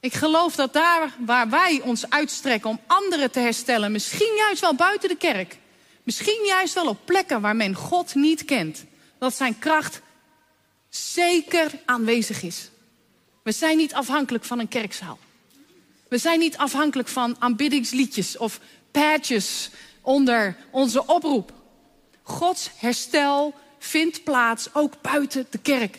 Ik 0.01 0.15
geloof 0.15 0.55
dat 0.55 0.73
daar 0.73 1.15
waar 1.19 1.49
wij 1.49 1.81
ons 1.85 2.11
uitstrekken 2.11 2.71
om 2.71 2.81
anderen 2.87 3.31
te 3.31 3.39
herstellen, 3.39 3.93
misschien 3.93 4.35
juist 4.37 4.61
wel 4.61 4.75
buiten 4.75 5.09
de 5.09 5.17
kerk, 5.17 5.59
misschien 6.03 6.45
juist 6.47 6.75
wel 6.75 6.89
op 6.89 6.99
plekken 7.05 7.41
waar 7.41 7.57
men 7.57 7.75
God 7.75 8.15
niet 8.15 8.45
kent, 8.45 8.85
dat 9.19 9.35
zijn 9.35 9.59
kracht 9.59 10.01
zeker 10.89 11.71
aanwezig 11.85 12.43
is. 12.43 12.71
We 13.43 13.53
zijn 13.53 13.77
niet 13.77 13.95
afhankelijk 13.95 14.45
van 14.45 14.59
een 14.59 14.69
kerkzaal. 14.69 15.19
We 16.09 16.19
zijn 16.19 16.39
niet 16.39 16.57
afhankelijk 16.57 17.09
van 17.09 17.37
aanbiddingsliedjes 17.39 18.37
of 18.37 18.61
patches 18.91 19.71
onder 20.01 20.57
onze 20.71 21.07
oproep. 21.07 21.53
Gods 22.23 22.71
herstel 22.77 23.55
vindt 23.81 24.25
plaats 24.25 24.75
ook 24.75 25.01
buiten 25.01 25.47
de 25.51 25.59
kerk. 25.59 25.99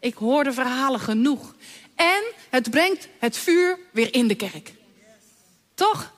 Ik 0.00 0.14
hoor 0.14 0.44
de 0.44 0.52
verhalen 0.52 1.00
genoeg. 1.00 1.54
En 1.94 2.22
het 2.50 2.70
brengt 2.70 3.08
het 3.18 3.36
vuur 3.36 3.78
weer 3.90 4.14
in 4.14 4.28
de 4.28 4.34
kerk. 4.34 4.74
Toch? 5.74 6.12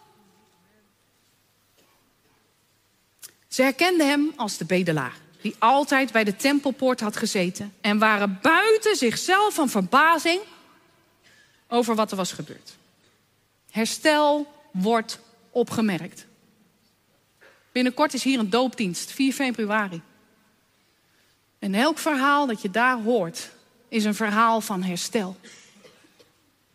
Ze 3.48 3.62
herkenden 3.62 4.08
hem 4.08 4.32
als 4.36 4.56
de 4.56 4.64
bedelaar, 4.64 5.16
die 5.40 5.54
altijd 5.58 6.12
bij 6.12 6.24
de 6.24 6.36
tempelpoort 6.36 7.00
had 7.00 7.16
gezeten 7.16 7.74
en 7.80 7.98
waren 7.98 8.38
buiten 8.42 8.96
zichzelf 8.96 9.54
van 9.54 9.68
verbazing 9.68 10.40
over 11.68 11.94
wat 11.94 12.10
er 12.10 12.16
was 12.16 12.32
gebeurd. 12.32 12.76
Herstel 13.70 14.52
wordt 14.70 15.18
opgemerkt. 15.50 16.26
Binnenkort 17.72 18.14
is 18.14 18.22
hier 18.22 18.38
een 18.38 18.50
doopdienst, 18.50 19.12
4 19.12 19.32
februari. 19.32 20.02
En 21.64 21.74
elk 21.74 21.98
verhaal 21.98 22.46
dat 22.46 22.62
je 22.62 22.70
daar 22.70 22.96
hoort, 22.96 23.50
is 23.88 24.04
een 24.04 24.14
verhaal 24.14 24.60
van 24.60 24.82
herstel. 24.82 25.36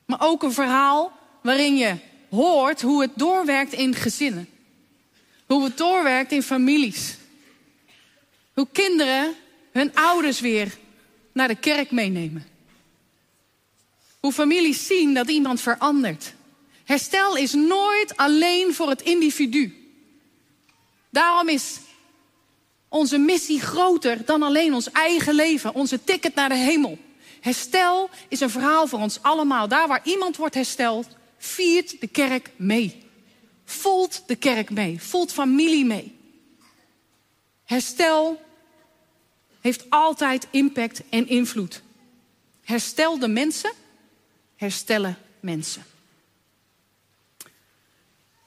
Maar 0.06 0.22
ook 0.22 0.44
een 0.44 0.52
verhaal 0.52 1.12
waarin 1.42 1.78
je 1.78 1.96
hoort 2.30 2.82
hoe 2.82 3.02
het 3.02 3.12
doorwerkt 3.16 3.74
in 3.74 3.96
gezinnen. 3.96 4.50
Hoe 5.46 5.64
het 5.64 5.78
doorwerkt 5.78 6.32
in 6.32 6.44
families. 6.44 7.18
Hoe 8.54 8.68
kinderen 8.72 9.36
hun 9.72 9.96
ouders 9.96 10.40
weer 10.40 10.78
naar 11.32 11.48
de 11.48 11.56
kerk 11.56 11.92
meenemen. 11.92 12.48
Hoe 14.20 14.32
families 14.32 14.88
zien 14.88 15.14
dat 15.14 15.30
iemand 15.30 15.62
verandert. 15.62 16.34
Herstel 16.84 17.38
is 17.38 17.54
nooit 17.54 18.18
alleen 18.18 18.74
voor 18.74 18.90
het 18.90 19.02
individu. 19.02 19.92
Daarom 21.10 21.50
is 21.50 21.80
onze 22.90 23.18
missie 23.18 23.60
groter 23.60 24.26
dan 24.26 24.44
alleen 24.44 24.74
ons 24.74 24.92
eigen 24.92 25.34
leven, 25.34 25.74
onze 25.74 26.04
ticket 26.04 26.36
naar 26.36 26.50
de 26.50 26.56
hemel. 26.56 26.98
Herstel 27.42 28.10
is 28.28 28.40
een 28.40 28.50
verhaal 28.50 28.88
voor 28.88 29.00
ons 29.00 29.22
allemaal. 29.22 29.68
Daar 29.68 29.88
waar 29.88 30.02
iemand 30.04 30.38
wordt 30.38 30.56
hersteld, 30.56 31.08
viert 31.38 32.02
de 32.02 32.08
kerk 32.08 32.52
mee. 32.56 33.04
Voelt 33.66 34.24
de 34.26 34.36
kerk 34.36 34.70
mee, 34.70 35.02
voelt 35.02 35.32
familie 35.32 35.86
mee. 35.86 36.18
Herstel 37.66 38.42
heeft 39.62 39.90
altijd 39.90 40.48
impact 40.52 41.02
en 41.10 41.28
invloed. 41.28 41.82
Herstel 42.64 43.20
de 43.20 43.28
mensen, 43.28 43.72
herstellen 44.56 45.18
mensen. 45.40 45.84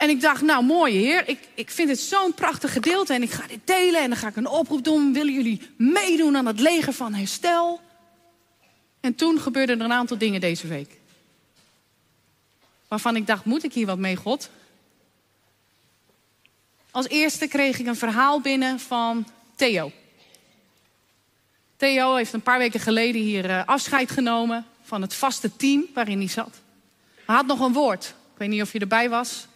En 0.02 0.08
ik 0.08 0.20
dacht, 0.20 0.42
nou 0.42 0.64
mooi 0.64 0.96
heer, 0.96 1.28
ik, 1.28 1.38
ik 1.54 1.70
vind 1.70 1.88
het 1.88 2.00
zo'n 2.00 2.34
prachtig 2.34 2.72
gedeelte 2.72 3.14
en 3.14 3.22
ik 3.22 3.30
ga 3.30 3.46
dit 3.46 3.60
delen 3.64 4.00
en 4.00 4.08
dan 4.08 4.18
ga 4.18 4.28
ik 4.28 4.36
een 4.36 4.48
oproep 4.48 4.84
doen. 4.84 5.12
Willen 5.12 5.32
jullie 5.32 5.60
meedoen 5.76 6.36
aan 6.36 6.46
het 6.46 6.60
leger 6.60 6.92
van 6.92 7.14
herstel? 7.14 7.80
En 9.00 9.14
toen 9.14 9.40
gebeurden 9.40 9.78
er 9.78 9.84
een 9.84 9.92
aantal 9.92 10.18
dingen 10.18 10.40
deze 10.40 10.66
week. 10.66 11.00
Waarvan 12.88 13.16
ik 13.16 13.26
dacht, 13.26 13.44
moet 13.44 13.64
ik 13.64 13.72
hier 13.72 13.86
wat 13.86 13.98
mee, 13.98 14.16
God? 14.16 14.50
Als 16.90 17.08
eerste 17.08 17.46
kreeg 17.46 17.78
ik 17.78 17.86
een 17.86 17.96
verhaal 17.96 18.40
binnen 18.40 18.80
van 18.80 19.26
Theo. 19.54 19.92
Theo 21.76 22.14
heeft 22.14 22.32
een 22.32 22.42
paar 22.42 22.58
weken 22.58 22.80
geleden 22.80 23.20
hier 23.20 23.50
eh, 23.50 23.66
afscheid 23.66 24.10
genomen 24.10 24.66
van 24.82 25.02
het 25.02 25.14
vaste 25.14 25.56
team 25.56 25.84
waarin 25.94 26.18
hij 26.18 26.28
zat. 26.28 26.60
Hij 27.26 27.34
had 27.34 27.46
nog 27.46 27.60
een 27.60 27.72
woord. 27.72 28.04
Ik 28.04 28.38
weet 28.38 28.48
niet 28.48 28.62
of 28.62 28.72
je 28.72 28.78
erbij 28.78 29.08
was. 29.08 29.50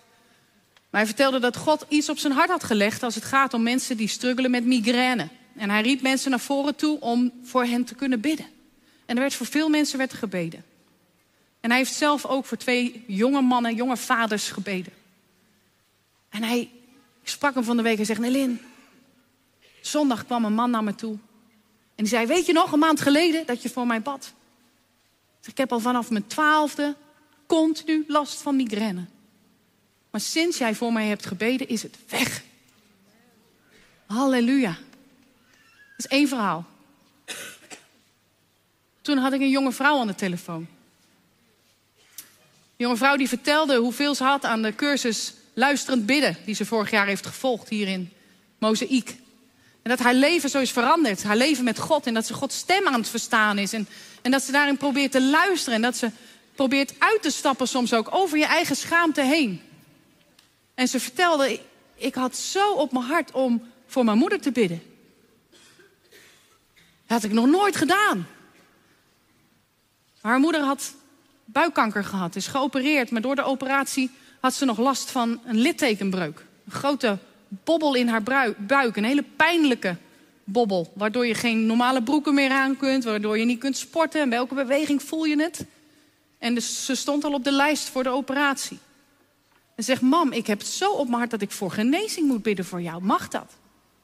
Maar 0.97 1.05
hij 1.05 1.15
vertelde 1.15 1.38
dat 1.38 1.57
God 1.57 1.85
iets 1.88 2.09
op 2.09 2.19
zijn 2.19 2.33
hart 2.33 2.50
had 2.50 2.65
gelegd 2.65 3.03
als 3.03 3.15
het 3.15 3.25
gaat 3.25 3.55
om 3.55 3.62
mensen 3.62 3.97
die 3.97 4.09
struggelen 4.09 4.50
met 4.50 4.65
migraine. 4.65 5.29
En 5.57 5.71
hij 5.71 5.83
riep 5.83 6.00
mensen 6.00 6.31
naar 6.31 6.41
voren 6.41 6.75
toe 6.75 7.00
om 7.00 7.33
voor 7.43 7.65
hen 7.65 7.85
te 7.85 7.95
kunnen 7.95 8.21
bidden. 8.21 8.47
En 9.07 9.15
er 9.15 9.21
werd 9.21 9.35
voor 9.35 9.47
veel 9.47 9.69
mensen 9.69 9.99
werd 9.99 10.12
gebeden. 10.12 10.65
En 11.61 11.71
hij 11.71 11.79
heeft 11.79 11.95
zelf 11.95 12.26
ook 12.26 12.45
voor 12.45 12.57
twee 12.57 13.05
jonge 13.07 13.41
mannen, 13.41 13.75
jonge 13.75 13.97
vaders 13.97 14.50
gebeden. 14.50 14.93
En 16.29 16.43
hij, 16.43 16.61
ik 17.23 17.29
sprak 17.29 17.55
hem 17.55 17.65
van 17.65 17.76
de 17.76 17.83
week 17.83 17.99
en 17.99 18.07
zegt, 18.07 18.21
Nelin, 18.21 18.61
zondag 19.81 20.26
kwam 20.26 20.45
een 20.45 20.55
man 20.55 20.71
naar 20.71 20.85
me 20.85 20.95
toe. 20.95 21.12
En 21.95 22.05
die 22.05 22.09
zei, 22.09 22.26
weet 22.26 22.47
je 22.47 22.53
nog, 22.53 22.73
een 22.73 22.79
maand 22.79 23.00
geleden 23.00 23.47
dat 23.47 23.62
je 23.62 23.71
voor 23.71 23.87
mij 23.87 24.03
bad? 24.03 24.33
Ik 25.45 25.57
heb 25.57 25.73
al 25.73 25.81
vanaf 25.81 26.11
mijn 26.11 26.26
twaalfde 26.26 26.95
continu 27.47 28.05
last 28.09 28.43
van 28.43 28.57
migraine. 28.57 29.05
Maar 30.16 30.25
sinds 30.25 30.58
jij 30.58 30.75
voor 30.75 30.92
mij 30.92 31.06
hebt 31.06 31.26
gebeden, 31.26 31.68
is 31.68 31.82
het 31.82 31.96
weg. 32.08 32.42
Halleluja. 34.06 34.70
Dat 34.70 34.78
is 35.96 36.06
één 36.06 36.28
verhaal. 36.28 36.66
Toen 39.02 39.18
had 39.18 39.32
ik 39.32 39.40
een 39.40 39.50
jonge 39.50 39.73
vrouw 39.73 39.99
aan 39.99 40.06
de 40.06 40.14
telefoon. 40.14 40.66
Een 41.96 42.76
jonge 42.76 42.96
vrouw 42.96 43.16
die 43.16 43.28
vertelde 43.28 43.76
hoeveel 43.76 44.14
ze 44.14 44.25
had 44.25 44.44
aan 44.44 44.62
de 44.62 44.75
cursus 44.75 45.35
luisterend 45.54 46.06
bidden... 46.06 46.37
die 46.44 46.54
ze 46.54 46.66
vorig 46.66 46.90
jaar 46.90 47.06
heeft 47.06 47.26
gevolgd 47.26 47.68
hier 47.68 47.88
in 47.88 48.12
Mozaïek. 48.58 49.08
En 49.82 49.90
dat 49.90 49.99
haar 49.99 50.14
leven 50.14 50.50
zo 50.50 50.61
is 50.61 50.73
veranderd. 50.73 51.23
Haar 51.23 51.37
leven 51.37 51.64
met 51.64 51.78
God. 51.78 52.06
En 52.06 52.14
dat 52.14 52.26
ze 52.26 52.35
Gods 52.35 52.58
stem 52.58 52.87
aan 52.87 53.00
het 53.00 53.08
verstaan 53.08 53.58
is. 53.58 53.73
En, 53.73 53.88
en 54.23 54.30
dat 54.30 54.42
ze 54.42 54.52
daarin 54.52 54.76
probeert 54.76 55.12
te 55.12 55.23
luisteren. 55.23 55.75
En 55.75 55.82
dat 55.82 55.96
ze 55.96 56.11
probeert 56.54 56.94
uit 56.99 57.23
te 57.23 57.30
stappen 57.30 57.68
soms 57.68 57.94
ook 57.94 58.14
over 58.14 58.38
je 58.38 58.46
eigen 58.46 58.76
schaamte 58.76 59.23
heen. 59.23 59.61
En 60.76 60.88
ze 60.88 61.00
vertelde, 61.00 61.61
ik 61.95 62.14
had 62.14 62.37
zo 62.37 62.73
op 62.73 62.92
mijn 62.92 63.04
hart 63.04 63.33
om 63.33 63.62
voor 63.87 64.04
mijn 64.04 64.18
moeder 64.18 64.40
te 64.40 64.52
bidden. 64.52 64.83
Dat 67.06 67.23
had 67.23 67.25
ik 67.25 67.32
nog 67.32 67.47
nooit 67.47 67.76
gedaan. 67.76 68.26
Haar 70.21 70.39
moeder 70.39 70.60
had 70.60 70.95
buikkanker 71.45 72.04
gehad, 72.04 72.36
is 72.36 72.47
geopereerd. 72.47 73.10
Maar 73.10 73.21
door 73.21 73.36
de 73.36 73.43
operatie 73.43 74.10
had 74.41 74.54
ze 74.54 74.65
nog 74.65 74.78
last 74.78 75.10
van 75.10 75.41
een 75.45 75.58
littekenbreuk. 75.58 76.45
Een 76.65 76.73
grote 76.73 77.19
bobbel 77.49 77.95
in 77.95 78.08
haar 78.08 78.23
buik. 78.58 78.97
Een 78.97 79.04
hele 79.04 79.25
pijnlijke 79.36 79.97
bobbel. 80.45 80.93
Waardoor 80.95 81.26
je 81.26 81.34
geen 81.34 81.67
normale 81.67 82.02
broeken 82.02 82.34
meer 82.34 82.50
aan 82.50 82.76
kunt. 82.76 83.04
Waardoor 83.04 83.39
je 83.39 83.45
niet 83.45 83.58
kunt 83.58 83.76
sporten. 83.76 84.21
En 84.21 84.28
bij 84.28 84.39
welke 84.39 84.54
beweging 84.54 85.02
voel 85.02 85.25
je 85.25 85.43
het? 85.43 85.65
En 86.39 86.54
dus 86.54 86.84
ze 86.84 86.95
stond 86.95 87.25
al 87.25 87.32
op 87.32 87.45
de 87.45 87.52
lijst 87.52 87.89
voor 87.89 88.02
de 88.02 88.08
operatie. 88.08 88.78
En 89.76 89.84
zegt, 89.84 90.00
mam, 90.02 90.32
ik 90.32 90.47
heb 90.47 90.58
het 90.58 90.69
zo 90.69 90.93
op 90.93 91.06
mijn 91.06 91.19
hart 91.19 91.30
dat 91.30 91.43
ik 91.43 91.50
voor 91.50 91.71
genezing 91.71 92.26
moet 92.26 92.43
bidden 92.43 92.65
voor 92.65 92.82
jou. 92.82 93.02
Mag 93.02 93.28
dat? 93.28 93.52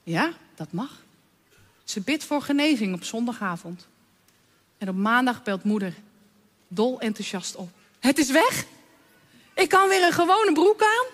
Ja, 0.03 0.33
dat 0.55 0.73
mag. 0.73 1.03
Ze 1.85 2.01
bidt 2.01 2.25
voor 2.25 2.43
genezing 2.43 2.95
op 2.95 3.05
zondagavond. 3.05 3.87
En 4.79 4.89
op 4.89 4.97
maandag 4.97 5.43
belt 5.43 5.65
moeder 5.65 5.95
dol 6.69 7.01
enthousiast 7.01 7.57
op. 7.57 7.69
Het 7.99 8.19
is 8.19 8.31
weg. 8.31 8.65
Ik 9.55 9.69
kan 9.69 9.89
weer 9.89 10.03
een 10.03 10.13
gewone 10.13 10.53
broek 10.53 10.83
aan. 10.83 11.07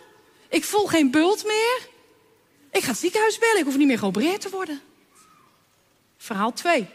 Ik 0.49 0.64
voel 0.64 0.87
geen 0.87 1.11
bult 1.11 1.44
meer. 1.44 1.88
Ik 2.71 2.83
ga 2.83 2.90
het 2.90 2.99
ziekenhuis 2.99 3.38
bellen. 3.38 3.59
Ik 3.59 3.64
hoef 3.64 3.77
niet 3.77 3.87
meer 3.87 3.99
geopereerd 3.99 4.40
te 4.40 4.51
worden. 4.51 4.81
Verhaal 6.16 6.53
2. 6.53 6.88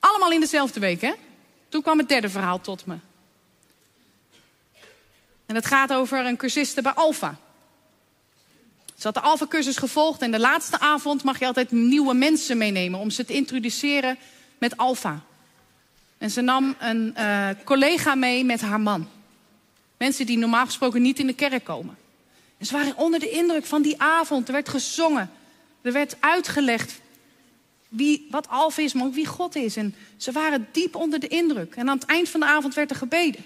Allemaal 0.00 0.32
in 0.32 0.40
dezelfde 0.40 0.80
week, 0.80 1.00
hè? 1.00 1.12
Toen 1.68 1.82
kwam 1.82 1.98
het 1.98 2.08
derde 2.08 2.28
verhaal 2.28 2.60
tot 2.60 2.86
me. 2.86 2.96
En 5.46 5.54
het 5.54 5.66
gaat 5.66 5.92
over 5.92 6.26
een 6.26 6.36
cursiste 6.36 6.82
bij 6.82 6.92
Alfa. 6.92 7.38
Ze 8.96 9.02
had 9.02 9.14
de 9.14 9.20
Alfa-cursus 9.20 9.76
gevolgd 9.76 10.22
en 10.22 10.30
de 10.30 10.38
laatste 10.38 10.80
avond 10.80 11.22
mag 11.22 11.38
je 11.38 11.46
altijd 11.46 11.70
nieuwe 11.70 12.14
mensen 12.14 12.58
meenemen 12.58 13.00
om 13.00 13.10
ze 13.10 13.24
te 13.24 13.32
introduceren 13.32 14.18
met 14.58 14.76
Alfa. 14.76 15.20
En 16.18 16.30
ze 16.30 16.40
nam 16.40 16.74
een 16.78 17.14
uh, 17.18 17.48
collega 17.64 18.14
mee 18.14 18.44
met 18.44 18.60
haar 18.60 18.80
man. 18.80 19.08
Mensen 19.96 20.26
die 20.26 20.38
normaal 20.38 20.64
gesproken 20.64 21.02
niet 21.02 21.18
in 21.18 21.26
de 21.26 21.34
kerk 21.34 21.64
komen. 21.64 21.96
En 22.58 22.66
ze 22.66 22.72
waren 22.72 22.96
onder 22.96 23.20
de 23.20 23.30
indruk 23.30 23.66
van 23.66 23.82
die 23.82 24.00
avond. 24.00 24.46
Er 24.46 24.52
werd 24.52 24.68
gezongen. 24.68 25.30
Er 25.82 25.92
werd 25.92 26.16
uitgelegd 26.20 27.00
wie, 27.88 28.26
wat 28.30 28.48
Alfa 28.48 28.82
is, 28.82 28.92
maar 28.92 29.06
ook 29.06 29.14
wie 29.14 29.26
God 29.26 29.54
is. 29.54 29.76
En 29.76 29.94
ze 30.16 30.32
waren 30.32 30.68
diep 30.72 30.94
onder 30.94 31.20
de 31.20 31.28
indruk. 31.28 31.74
En 31.74 31.88
aan 31.88 31.98
het 31.98 32.06
eind 32.06 32.28
van 32.28 32.40
de 32.40 32.46
avond 32.46 32.74
werd 32.74 32.90
er 32.90 32.96
gebeden. 32.96 33.44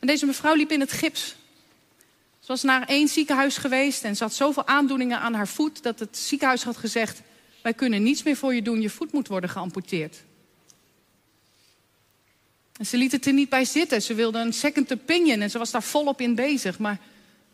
En 0.00 0.06
deze 0.06 0.26
mevrouw 0.26 0.54
liep 0.54 0.70
in 0.70 0.80
het 0.80 0.92
gips. 0.92 1.36
Ze 2.40 2.46
was 2.46 2.62
naar 2.62 2.86
één 2.86 3.08
ziekenhuis 3.08 3.56
geweest 3.56 4.04
en 4.04 4.16
ze 4.16 4.22
had 4.22 4.34
zoveel 4.34 4.66
aandoeningen 4.66 5.20
aan 5.20 5.34
haar 5.34 5.48
voet 5.48 5.82
dat 5.82 5.98
het 5.98 6.18
ziekenhuis 6.18 6.62
had 6.62 6.76
gezegd: 6.76 7.22
Wij 7.62 7.74
kunnen 7.74 8.02
niets 8.02 8.22
meer 8.22 8.36
voor 8.36 8.54
je 8.54 8.62
doen, 8.62 8.80
je 8.80 8.90
voet 8.90 9.12
moet 9.12 9.28
worden 9.28 9.50
geamputeerd. 9.50 10.22
En 12.76 12.86
ze 12.86 12.96
liet 12.96 13.12
het 13.12 13.26
er 13.26 13.32
niet 13.32 13.48
bij 13.48 13.64
zitten. 13.64 14.02
Ze 14.02 14.14
wilde 14.14 14.38
een 14.38 14.52
second 14.52 14.92
opinion 14.92 15.40
en 15.40 15.50
ze 15.50 15.58
was 15.58 15.70
daar 15.70 15.82
volop 15.82 16.20
in 16.20 16.34
bezig. 16.34 16.78
Maar 16.78 16.98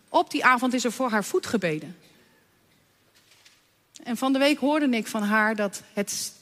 op 0.08 0.30
die 0.30 0.44
avond 0.44 0.74
is 0.74 0.84
er 0.84 0.92
voor 0.92 1.10
haar 1.10 1.24
voet 1.24 1.46
gebeden. 1.46 1.96
En 4.02 4.16
van 4.16 4.32
de 4.32 4.38
week 4.38 4.58
hoorde 4.58 4.88
ik 4.88 5.06
van 5.06 5.22
haar 5.22 5.56
dat 5.56 5.82
het 5.92 6.32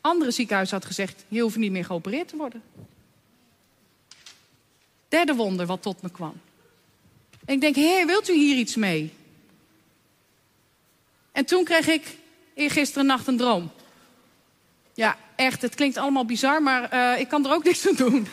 andere 0.00 0.30
ziekenhuis 0.30 0.70
had 0.70 0.84
gezegd: 0.84 1.24
Je 1.28 1.40
hoeft 1.40 1.56
niet 1.56 1.72
meer 1.72 1.84
geopereerd 1.84 2.28
te 2.28 2.36
worden. 2.36 2.62
Derde 5.14 5.34
wonder 5.34 5.66
wat 5.66 5.82
tot 5.82 6.02
me 6.02 6.10
kwam. 6.10 6.40
Ik 7.46 7.60
denk, 7.60 7.74
heer, 7.74 8.06
wilt 8.06 8.28
u 8.28 8.32
hier 8.32 8.56
iets 8.56 8.76
mee? 8.76 9.12
En 11.32 11.44
toen 11.44 11.64
kreeg 11.64 11.88
ik 11.88 12.16
eergisteren 12.54 13.06
nacht 13.06 13.26
een 13.26 13.36
droom. 13.36 13.70
Ja, 14.94 15.16
echt, 15.36 15.62
het 15.62 15.74
klinkt 15.74 15.96
allemaal 15.96 16.24
bizar, 16.24 16.62
maar 16.62 16.94
uh, 16.94 17.20
ik 17.20 17.28
kan 17.28 17.46
er 17.46 17.52
ook 17.52 17.64
niks 17.70 17.88
aan 17.88 17.94
doen. 17.94 18.28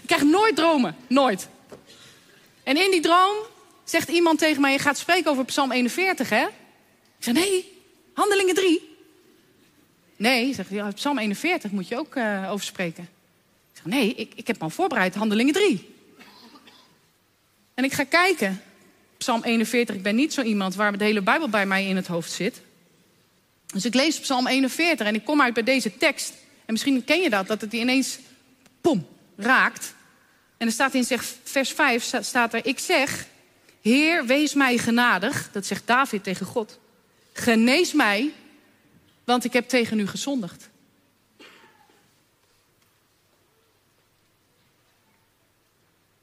ik 0.00 0.06
krijg 0.06 0.22
nooit 0.22 0.56
dromen, 0.56 0.96
nooit. 1.06 1.48
En 2.62 2.76
in 2.76 2.90
die 2.90 3.00
droom 3.00 3.34
zegt 3.84 4.08
iemand 4.08 4.38
tegen 4.38 4.60
mij, 4.60 4.72
je 4.72 4.78
gaat 4.78 4.98
spreken 4.98 5.30
over 5.30 5.44
Psalm 5.44 5.72
41, 5.72 6.28
hè? 6.28 6.46
Ik 7.18 7.24
zeg, 7.24 7.34
nee, 7.34 7.82
Handelingen 8.14 8.54
3. 8.54 8.96
Nee, 10.16 10.54
zegt 10.54 10.70
hij, 10.70 10.92
Psalm 10.92 11.18
41 11.18 11.70
moet 11.70 11.88
je 11.88 11.98
ook 11.98 12.14
uh, 12.14 12.50
over 12.50 12.64
spreken. 12.64 13.13
Nee, 13.84 14.14
ik, 14.14 14.32
ik 14.34 14.46
heb 14.46 14.56
me 14.56 14.62
al 14.62 14.70
voorbereid, 14.70 15.14
Handelingen 15.14 15.52
3. 15.52 15.94
En 17.74 17.84
ik 17.84 17.92
ga 17.92 18.04
kijken. 18.04 18.62
Psalm 19.16 19.42
41, 19.42 19.94
ik 19.94 20.02
ben 20.02 20.14
niet 20.14 20.32
zo 20.32 20.42
iemand 20.42 20.74
waar 20.74 20.98
de 20.98 21.04
hele 21.04 21.22
Bijbel 21.22 21.48
bij 21.48 21.66
mij 21.66 21.86
in 21.86 21.96
het 21.96 22.06
hoofd 22.06 22.32
zit. 22.32 22.60
Dus 23.66 23.84
ik 23.84 23.94
lees 23.94 24.20
Psalm 24.20 24.46
41 24.46 25.06
en 25.06 25.14
ik 25.14 25.24
kom 25.24 25.42
uit 25.42 25.54
bij 25.54 25.62
deze 25.62 25.96
tekst. 25.96 26.32
En 26.64 26.72
misschien 26.72 27.04
ken 27.04 27.20
je 27.20 27.30
dat, 27.30 27.46
dat 27.46 27.60
het 27.60 27.70
die 27.70 27.80
ineens, 27.80 28.18
pom, 28.80 29.06
raakt. 29.36 29.94
En 30.56 30.66
er 30.66 30.72
staat 30.72 30.94
in 30.94 31.04
vers 31.42 31.70
5, 31.70 32.14
staat 32.20 32.54
er, 32.54 32.66
ik 32.66 32.78
zeg, 32.78 33.26
Heer, 33.80 34.26
wees 34.26 34.54
mij 34.54 34.78
genadig. 34.78 35.48
Dat 35.52 35.66
zegt 35.66 35.86
David 35.86 36.24
tegen 36.24 36.46
God. 36.46 36.78
Genees 37.32 37.92
mij, 37.92 38.32
want 39.24 39.44
ik 39.44 39.52
heb 39.52 39.68
tegen 39.68 39.98
u 39.98 40.06
gezondigd. 40.06 40.68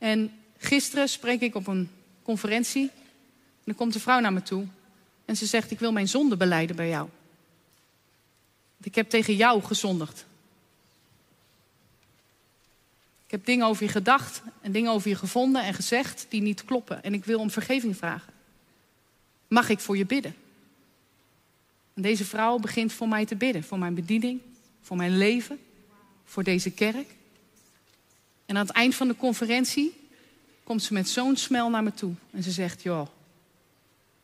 En 0.02 0.32
gisteren 0.58 1.10
spreek 1.10 1.42
ik 1.42 1.56
op 1.56 1.68
een 1.68 1.90
conferentie. 2.24 2.84
En 2.84 3.64
dan 3.64 3.76
komt 3.76 3.94
de 3.94 4.00
vrouw 4.00 4.20
naar 4.20 4.34
me 4.34 4.42
toe. 4.42 4.66
En 5.26 5.38
ze 5.38 5.46
zegt, 5.46 5.72
ik 5.72 5.80
wil 5.80 5.92
mijn 5.92 6.08
zonde 6.08 6.38
beleiden 6.38 6.76
bij 6.76 6.90
jou. 6.90 7.10
Ik 8.84 8.96
heb 8.96 9.10
tegen 9.10 9.36
jou 9.36 9.64
gezondigd. 9.64 10.26
Ik 13.26 13.32
heb 13.32 13.46
dingen 13.46 13.66
over 13.66 13.84
je 13.84 13.90
gedacht 13.90 14.42
en 14.62 14.72
dingen 14.72 14.92
over 14.92 15.10
je 15.10 15.16
gevonden 15.16 15.64
en 15.64 15.74
gezegd 15.74 16.26
die 16.30 16.42
niet 16.42 16.66
kloppen. 16.66 17.04
En 17.04 17.14
ik 17.14 17.26
wil 17.26 17.40
om 17.40 17.50
vergeving 17.50 17.98
vragen. 17.98 18.34
Mag 19.48 19.70
ik 19.70 19.80
voor 19.80 19.98
je 19.98 20.06
bidden? 20.06 20.36
En 21.94 22.02
deze 22.02 22.26
vrouw 22.26 22.58
begint 22.58 22.94
voor 22.94 23.08
mij 23.08 23.26
te 23.26 23.36
bidden. 23.36 23.64
Voor 23.64 23.80
mijn 23.80 23.94
bediening, 23.94 24.42
voor 24.82 24.98
mijn 24.98 25.18
leven, 25.18 25.60
voor 26.26 26.44
deze 26.44 26.72
kerk. 26.72 27.08
En 28.52 28.58
aan 28.58 28.66
het 28.66 28.76
eind 28.76 28.96
van 28.96 29.08
de 29.08 29.16
conferentie 29.16 29.94
komt 30.64 30.84
ze 30.84 30.94
met 30.94 31.10
zo'n 31.10 31.36
smel 31.36 31.70
naar 31.70 31.84
me 31.84 31.94
toe. 31.94 32.14
En 32.32 32.44
ze 32.44 32.52
zegt, 32.52 32.82
joh, 32.82 33.08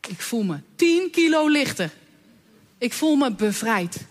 ik 0.08 0.20
voel 0.20 0.42
me 0.42 0.60
10 0.74 1.10
kilo 1.10 1.48
lichter. 1.48 1.92
Ik 2.78 2.92
voel 2.92 3.16
me 3.16 3.32
bevrijd. 3.32 4.06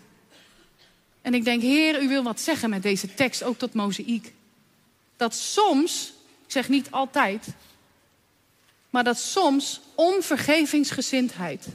En 1.21 1.33
ik 1.33 1.43
denk, 1.43 1.61
Heer, 1.61 2.01
u 2.01 2.07
wil 2.07 2.23
wat 2.23 2.41
zeggen 2.41 2.69
met 2.69 2.83
deze 2.83 3.13
tekst, 3.13 3.43
ook 3.43 3.57
tot 3.57 3.73
mozaïek. 3.73 4.33
Dat 5.17 5.35
soms, 5.35 6.13
ik 6.45 6.51
zeg 6.51 6.69
niet 6.69 6.91
altijd, 6.91 7.47
maar 8.89 9.03
dat 9.03 9.17
soms 9.17 9.81
onvergevingsgezindheid 9.95 11.67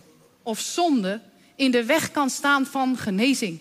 of 0.42 0.60
zonde 0.60 1.20
in 1.56 1.70
de 1.70 1.84
weg 1.84 2.10
kan 2.10 2.30
staan 2.30 2.66
van 2.66 2.96
genezing. 2.96 3.58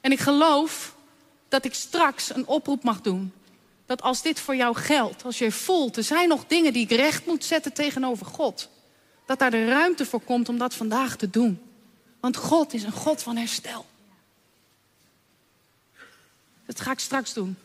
En 0.00 0.12
ik 0.12 0.20
geloof 0.20 0.98
dat 1.50 1.64
ik 1.64 1.74
straks 1.74 2.34
een 2.34 2.46
oproep 2.46 2.82
mag 2.82 3.00
doen. 3.00 3.32
Dat 3.86 4.02
als 4.02 4.22
dit 4.22 4.40
voor 4.40 4.56
jou 4.56 4.76
geldt, 4.76 5.24
als 5.24 5.38
je 5.38 5.52
voelt, 5.52 5.96
er 5.96 6.02
zijn 6.02 6.28
nog 6.28 6.46
dingen 6.46 6.72
die 6.72 6.82
ik 6.82 6.90
recht 6.90 7.26
moet 7.26 7.44
zetten 7.44 7.72
tegenover 7.72 8.26
God. 8.26 8.68
Dat 9.26 9.38
daar 9.38 9.50
de 9.50 9.68
ruimte 9.68 10.06
voor 10.06 10.20
komt 10.20 10.48
om 10.48 10.58
dat 10.58 10.74
vandaag 10.74 11.16
te 11.16 11.30
doen. 11.30 11.60
Want 12.20 12.36
God 12.36 12.72
is 12.72 12.82
een 12.82 12.92
God 12.92 13.22
van 13.22 13.36
herstel. 13.36 13.86
Dat 16.66 16.80
ga 16.80 16.90
ik 16.90 16.98
straks 16.98 17.32
doen. 17.32 17.56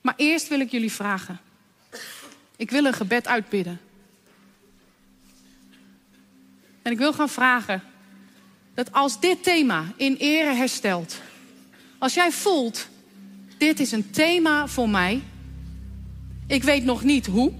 Maar 0.00 0.14
eerst 0.16 0.48
wil 0.48 0.60
ik 0.60 0.70
jullie 0.70 0.92
vragen. 0.92 1.40
Ik 2.56 2.70
wil 2.70 2.84
een 2.84 2.92
gebed 2.92 3.26
uitbidden. 3.26 3.80
En 6.82 6.92
ik 6.92 6.98
wil 6.98 7.12
gaan 7.12 7.28
vragen 7.28 7.82
dat 8.74 8.92
als 8.92 9.20
dit 9.20 9.42
thema 9.42 9.84
in 9.96 10.16
ere 10.16 10.54
herstelt, 10.54 11.20
als 12.00 12.14
jij 12.14 12.32
voelt, 12.32 12.88
dit 13.58 13.80
is 13.80 13.92
een 13.92 14.10
thema 14.10 14.66
voor 14.66 14.88
mij, 14.88 15.22
ik 16.46 16.62
weet 16.62 16.84
nog 16.84 17.02
niet 17.02 17.26
hoe, 17.26 17.52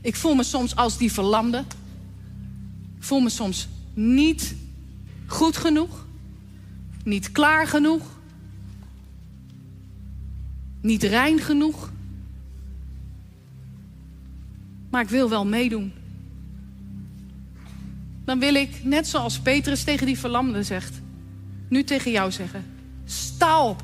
ik 0.00 0.16
voel 0.16 0.34
me 0.34 0.42
soms 0.42 0.76
als 0.76 0.98
die 0.98 1.12
verlamde, 1.12 1.64
ik 2.96 3.04
voel 3.04 3.20
me 3.20 3.28
soms 3.28 3.68
niet 3.94 4.54
goed 5.26 5.56
genoeg, 5.56 6.06
niet 7.04 7.32
klaar 7.32 7.66
genoeg, 7.66 8.02
niet 10.80 11.02
rein 11.02 11.40
genoeg, 11.40 11.92
maar 14.90 15.02
ik 15.02 15.08
wil 15.08 15.28
wel 15.28 15.46
meedoen. 15.46 15.92
Dan 18.24 18.38
wil 18.38 18.54
ik, 18.54 18.84
net 18.84 19.08
zoals 19.08 19.38
Petrus 19.38 19.84
tegen 19.84 20.06
die 20.06 20.18
verlamde 20.18 20.62
zegt, 20.62 21.00
nu 21.68 21.84
tegen 21.84 22.10
jou 22.10 22.32
zeggen: 22.32 22.77
sta 23.08 23.62
op 23.64 23.82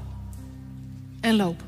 en 1.21 1.37
loop. 1.37 1.63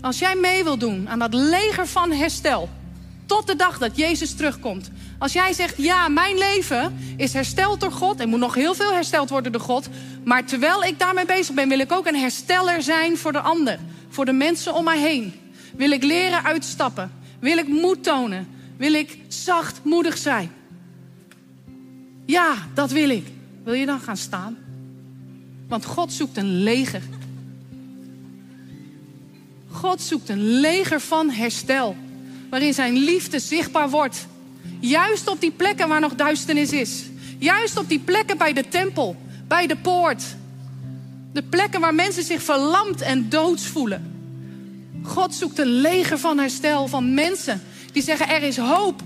Als 0.00 0.18
jij 0.18 0.34
mee 0.34 0.64
wil 0.64 0.78
doen 0.78 1.08
aan 1.08 1.18
dat 1.18 1.34
leger 1.34 1.86
van 1.86 2.12
herstel, 2.12 2.68
tot 3.26 3.46
de 3.46 3.56
dag 3.56 3.78
dat 3.78 3.96
Jezus 3.96 4.34
terugkomt. 4.34 4.90
Als 5.18 5.32
jij 5.32 5.52
zegt, 5.52 5.76
ja, 5.76 6.08
mijn 6.08 6.38
leven 6.38 6.98
is 7.16 7.32
hersteld 7.32 7.80
door 7.80 7.92
God. 7.92 8.20
Er 8.20 8.28
moet 8.28 8.38
nog 8.38 8.54
heel 8.54 8.74
veel 8.74 8.92
hersteld 8.92 9.30
worden 9.30 9.52
door 9.52 9.60
God. 9.60 9.88
Maar 10.24 10.44
terwijl 10.44 10.84
ik 10.84 10.98
daarmee 10.98 11.26
bezig 11.26 11.54
ben, 11.54 11.68
wil 11.68 11.78
ik 11.78 11.92
ook 11.92 12.06
een 12.06 12.16
hersteller 12.16 12.82
zijn 12.82 13.16
voor 13.16 13.32
de 13.32 13.40
ander. 13.40 13.78
Voor 14.08 14.24
de 14.24 14.32
mensen 14.32 14.74
om 14.74 14.84
mij 14.84 14.98
heen. 14.98 15.34
Wil 15.76 15.90
ik 15.90 16.02
leren 16.02 16.44
uitstappen. 16.44 17.12
Wil 17.38 17.58
ik 17.58 17.68
moed 17.68 18.04
tonen 18.04 18.58
wil 18.80 18.92
ik 18.92 19.18
zachtmoedig 19.28 20.18
zijn. 20.18 20.50
Ja, 22.26 22.54
dat 22.74 22.90
wil 22.90 23.10
ik. 23.10 23.26
Wil 23.70 23.78
je 23.78 23.86
dan 23.86 24.00
gaan 24.00 24.16
staan? 24.16 24.56
Want 25.68 25.84
God 25.84 26.12
zoekt 26.12 26.36
een 26.36 26.62
leger. 26.62 27.02
God 29.68 30.00
zoekt 30.00 30.28
een 30.28 30.60
leger 30.60 31.00
van 31.00 31.30
herstel. 31.30 31.96
Waarin 32.48 32.74
zijn 32.74 32.96
liefde 32.96 33.38
zichtbaar 33.38 33.90
wordt. 33.90 34.26
Juist 34.80 35.28
op 35.28 35.40
die 35.40 35.50
plekken 35.50 35.88
waar 35.88 36.00
nog 36.00 36.14
duisternis 36.14 36.72
is. 36.72 37.02
Juist 37.38 37.78
op 37.78 37.88
die 37.88 37.98
plekken 37.98 38.38
bij 38.38 38.52
de 38.52 38.68
tempel, 38.68 39.16
bij 39.48 39.66
de 39.66 39.76
poort. 39.76 40.22
De 41.32 41.42
plekken 41.42 41.80
waar 41.80 41.94
mensen 41.94 42.24
zich 42.24 42.42
verlamd 42.42 43.00
en 43.00 43.28
doods 43.28 43.66
voelen. 43.66 44.12
God 45.02 45.34
zoekt 45.34 45.58
een 45.58 45.80
leger 45.80 46.18
van 46.18 46.38
herstel, 46.38 46.88
van 46.88 47.14
mensen 47.14 47.62
die 47.92 48.02
zeggen 48.02 48.28
er 48.28 48.42
is 48.42 48.56
hoop. 48.56 49.02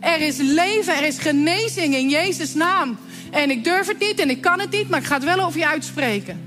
Er 0.00 0.20
is 0.20 0.36
leven, 0.36 0.96
er 0.96 1.06
is 1.06 1.18
genezing 1.18 1.94
in 1.94 2.08
Jezus' 2.08 2.54
naam. 2.54 2.98
En 3.30 3.50
ik 3.50 3.64
durf 3.64 3.86
het 3.86 3.98
niet 3.98 4.18
en 4.18 4.30
ik 4.30 4.40
kan 4.40 4.60
het 4.60 4.70
niet, 4.70 4.88
maar 4.88 4.98
ik 4.98 5.06
ga 5.06 5.14
het 5.14 5.24
wel 5.24 5.40
over 5.40 5.58
je 5.58 5.68
uitspreken. 5.68 6.40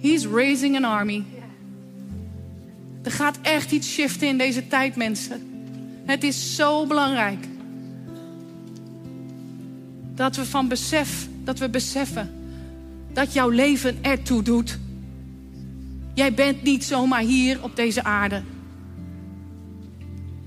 He's 0.00 0.26
raising 0.26 0.76
an 0.76 0.84
army. 0.84 1.24
Er 3.02 3.12
gaat 3.12 3.38
echt 3.42 3.72
iets 3.72 3.92
shiften 3.92 4.28
in 4.28 4.38
deze 4.38 4.66
tijd, 4.66 4.96
mensen. 4.96 5.42
Het 6.04 6.24
is 6.24 6.56
zo 6.56 6.86
belangrijk. 6.86 7.46
Dat 10.14 10.36
we 10.36 10.44
van 10.44 10.68
besef, 10.68 11.28
dat 11.44 11.58
we 11.58 11.68
beseffen 11.68 12.42
dat 13.14 13.32
jouw 13.32 13.48
leven 13.48 13.98
ertoe 14.00 14.42
doet. 14.42 14.78
Jij 16.14 16.34
bent 16.34 16.62
niet 16.62 16.84
zomaar 16.84 17.20
hier 17.20 17.62
op 17.62 17.76
deze 17.76 18.04
aarde. 18.04 18.42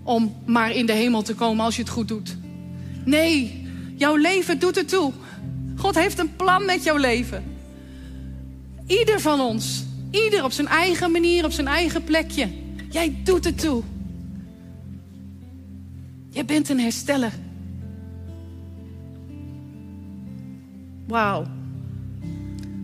Om 0.08 0.36
maar 0.46 0.72
in 0.72 0.86
de 0.86 0.94
hemel 0.94 1.22
te 1.22 1.36
komen 1.36 1.66
als 1.66 1.76
je 1.76 1.82
het 1.82 1.92
goed 1.92 2.08
doet. 2.08 2.38
Nee, 3.06 3.66
jouw 3.96 4.16
leven 4.16 4.60
doet 4.60 4.76
het 4.76 4.90
toe. 4.90 5.14
God 5.76 5.96
heeft 5.96 6.20
een 6.20 6.36
plan 6.36 6.66
met 6.66 6.84
jouw 6.84 6.98
leven. 6.98 7.44
Ieder 8.86 9.20
van 9.22 9.40
ons. 9.40 9.84
Ieder 10.12 10.44
op 10.44 10.52
zijn 10.52 10.68
eigen 10.68 11.12
manier, 11.12 11.46
op 11.46 11.52
zijn 11.52 11.68
eigen 11.68 12.04
plekje. 12.04 12.50
Jij 12.90 13.16
doet 13.24 13.46
het 13.46 13.60
toe. 13.60 13.84
Jij 16.30 16.46
bent 16.46 16.70
een 16.70 16.80
hersteller. 16.80 17.34
Wauw. 21.08 21.46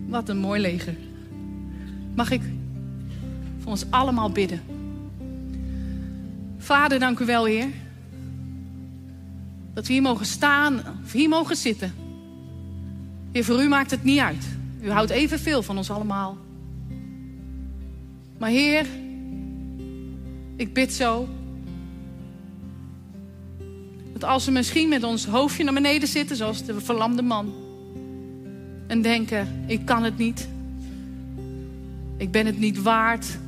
Wat 0.08 0.28
een 0.28 0.38
mooi 0.38 0.60
leger. 0.60 0.96
Mag 2.14 2.30
ik 2.30 2.42
voor 3.58 3.70
ons 3.70 3.84
allemaal 3.90 4.30
bidden. 4.30 4.83
Vader, 6.64 6.98
dank 6.98 7.18
u 7.18 7.24
wel, 7.24 7.44
Heer. 7.44 7.68
Dat 9.74 9.86
we 9.86 9.92
hier 9.92 10.02
mogen 10.02 10.26
staan 10.26 10.82
of 11.04 11.12
hier 11.12 11.28
mogen 11.28 11.56
zitten. 11.56 11.94
Heer, 13.32 13.44
voor 13.44 13.62
u 13.62 13.68
maakt 13.68 13.90
het 13.90 14.04
niet 14.04 14.18
uit. 14.18 14.46
U 14.80 14.90
houdt 14.90 15.10
evenveel 15.10 15.62
van 15.62 15.76
ons 15.76 15.90
allemaal. 15.90 16.38
Maar 18.38 18.50
Heer, 18.50 18.86
ik 20.56 20.72
bid 20.72 20.92
zo. 20.92 21.28
Dat 24.12 24.24
als 24.24 24.44
we 24.44 24.50
misschien 24.50 24.88
met 24.88 25.02
ons 25.02 25.26
hoofdje 25.26 25.64
naar 25.64 25.74
beneden 25.74 26.08
zitten, 26.08 26.36
zoals 26.36 26.64
de 26.64 26.80
verlamde 26.80 27.22
man. 27.22 27.52
En 28.86 29.02
denken, 29.02 29.64
ik 29.66 29.84
kan 29.84 30.02
het 30.02 30.18
niet. 30.18 30.48
Ik 32.16 32.30
ben 32.30 32.46
het 32.46 32.58
niet 32.58 32.82
waard. 32.82 33.38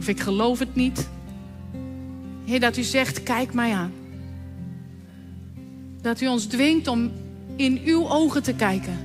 Of 0.00 0.08
ik 0.08 0.20
geloof 0.20 0.58
het 0.58 0.74
niet. 0.74 1.08
Heer, 2.44 2.60
dat 2.60 2.76
u 2.76 2.82
zegt, 2.82 3.22
kijk 3.22 3.54
mij 3.54 3.72
aan. 3.72 3.92
Dat 6.02 6.20
u 6.20 6.26
ons 6.26 6.44
dwingt 6.44 6.88
om 6.88 7.12
in 7.56 7.80
uw 7.84 8.08
ogen 8.08 8.42
te 8.42 8.54
kijken. 8.54 8.98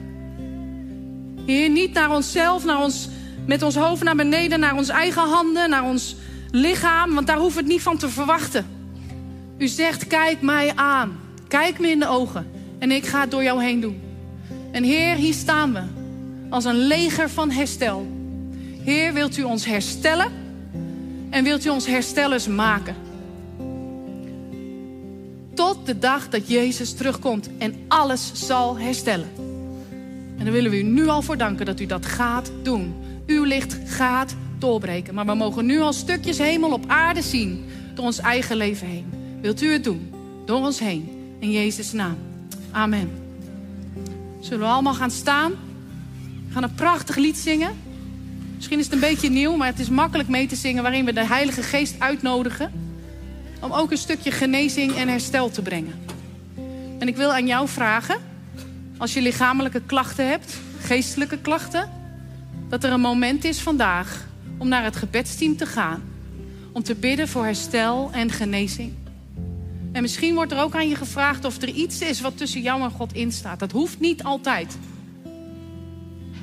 Heer, 1.45 1.69
niet 1.69 1.93
naar 1.93 2.11
onszelf, 2.11 2.65
naar 2.65 2.83
ons, 2.83 3.09
met 3.45 3.61
ons 3.61 3.75
hoofd 3.75 4.03
naar 4.03 4.15
beneden, 4.15 4.59
naar 4.59 4.75
onze 4.75 4.91
eigen 4.91 5.21
handen, 5.21 5.69
naar 5.69 5.83
ons 5.83 6.15
lichaam, 6.51 7.13
want 7.13 7.27
daar 7.27 7.37
hoeven 7.37 7.57
we 7.57 7.63
het 7.63 7.71
niet 7.71 7.81
van 7.81 7.97
te 7.97 8.09
verwachten. 8.09 8.65
U 9.57 9.67
zegt, 9.67 10.07
kijk 10.07 10.41
mij 10.41 10.71
aan. 10.75 11.19
Kijk 11.47 11.79
me 11.79 11.87
in 11.87 11.99
de 11.99 12.07
ogen. 12.07 12.47
En 12.79 12.91
ik 12.91 13.05
ga 13.05 13.21
het 13.21 13.31
door 13.31 13.43
jou 13.43 13.63
heen 13.63 13.79
doen. 13.79 14.01
En 14.71 14.83
Heer, 14.83 15.15
hier 15.15 15.33
staan 15.33 15.73
we. 15.73 15.81
Als 16.49 16.65
een 16.65 16.87
leger 16.87 17.29
van 17.29 17.51
herstel. 17.51 18.07
Heer, 18.83 19.13
wilt 19.13 19.37
u 19.37 19.43
ons 19.43 19.65
herstellen? 19.65 20.44
En 21.29 21.43
wilt 21.43 21.65
u 21.65 21.69
ons 21.69 21.85
herstellers 21.85 22.47
maken? 22.47 22.95
Tot 25.53 25.85
de 25.85 25.99
dag 25.99 26.29
dat 26.29 26.47
Jezus 26.47 26.93
terugkomt 26.93 27.49
en 27.57 27.75
alles 27.87 28.31
zal 28.33 28.77
herstellen. 28.77 29.29
En 30.37 30.43
daar 30.43 30.53
willen 30.53 30.71
we 30.71 30.77
u 30.77 30.83
nu 30.83 31.07
al 31.07 31.21
voor 31.21 31.37
danken 31.37 31.65
dat 31.65 31.79
u 31.79 31.85
dat 31.85 32.05
gaat 32.05 32.51
doen. 32.63 32.93
Uw 33.25 33.43
licht 33.43 33.77
gaat 33.85 34.35
doorbreken. 34.59 35.13
Maar 35.13 35.25
we 35.25 35.33
mogen 35.33 35.65
nu 35.65 35.79
al 35.79 35.93
stukjes 35.93 36.37
hemel 36.37 36.71
op 36.71 36.83
aarde 36.87 37.21
zien 37.21 37.65
door 37.93 38.05
ons 38.05 38.19
eigen 38.19 38.57
leven 38.57 38.87
heen. 38.87 39.05
Wilt 39.41 39.61
u 39.61 39.71
het 39.71 39.83
doen? 39.83 40.13
Door 40.45 40.59
ons 40.59 40.79
heen. 40.79 41.09
In 41.39 41.51
Jezus' 41.51 41.91
naam. 41.91 42.17
Amen. 42.71 43.09
Zullen 44.39 44.59
we 44.59 44.65
allemaal 44.65 44.93
gaan 44.93 45.11
staan? 45.11 45.51
We 46.47 46.53
gaan 46.53 46.63
een 46.63 46.75
prachtig 46.75 47.15
lied 47.15 47.37
zingen. 47.37 47.84
Misschien 48.55 48.79
is 48.79 48.85
het 48.85 48.93
een 48.93 48.99
beetje 48.99 49.29
nieuw, 49.29 49.55
maar 49.55 49.67
het 49.67 49.79
is 49.79 49.89
makkelijk 49.89 50.29
mee 50.29 50.47
te 50.47 50.55
zingen... 50.55 50.83
waarin 50.83 51.05
we 51.05 51.13
de 51.13 51.25
Heilige 51.25 51.63
Geest 51.63 51.95
uitnodigen... 51.99 52.71
om 53.61 53.71
ook 53.71 53.91
een 53.91 53.97
stukje 53.97 54.31
genezing 54.31 54.95
en 54.95 55.07
herstel 55.07 55.49
te 55.49 55.61
brengen. 55.61 55.93
En 56.99 57.07
ik 57.07 57.15
wil 57.15 57.33
aan 57.33 57.47
jou 57.47 57.67
vragen... 57.67 58.17
als 58.97 59.13
je 59.13 59.21
lichamelijke 59.21 59.81
klachten 59.85 60.29
hebt, 60.29 60.57
geestelijke 60.79 61.37
klachten... 61.37 61.89
dat 62.69 62.83
er 62.83 62.91
een 62.91 63.01
moment 63.01 63.43
is 63.43 63.59
vandaag 63.59 64.25
om 64.57 64.67
naar 64.67 64.83
het 64.83 64.95
gebedsteam 64.95 65.57
te 65.57 65.65
gaan... 65.65 66.03
om 66.71 66.83
te 66.83 66.95
bidden 66.95 67.27
voor 67.27 67.43
herstel 67.43 68.09
en 68.13 68.31
genezing. 68.31 68.93
En 69.91 70.01
misschien 70.01 70.35
wordt 70.35 70.51
er 70.51 70.61
ook 70.61 70.75
aan 70.75 70.87
je 70.87 70.95
gevraagd 70.95 71.45
of 71.45 71.61
er 71.61 71.69
iets 71.69 72.01
is 72.01 72.21
wat 72.21 72.37
tussen 72.37 72.61
jou 72.61 72.81
en 72.81 72.91
God 72.91 73.13
instaat. 73.13 73.59
Dat 73.59 73.71
hoeft 73.71 73.99
niet 73.99 74.23
altijd. 74.23 74.77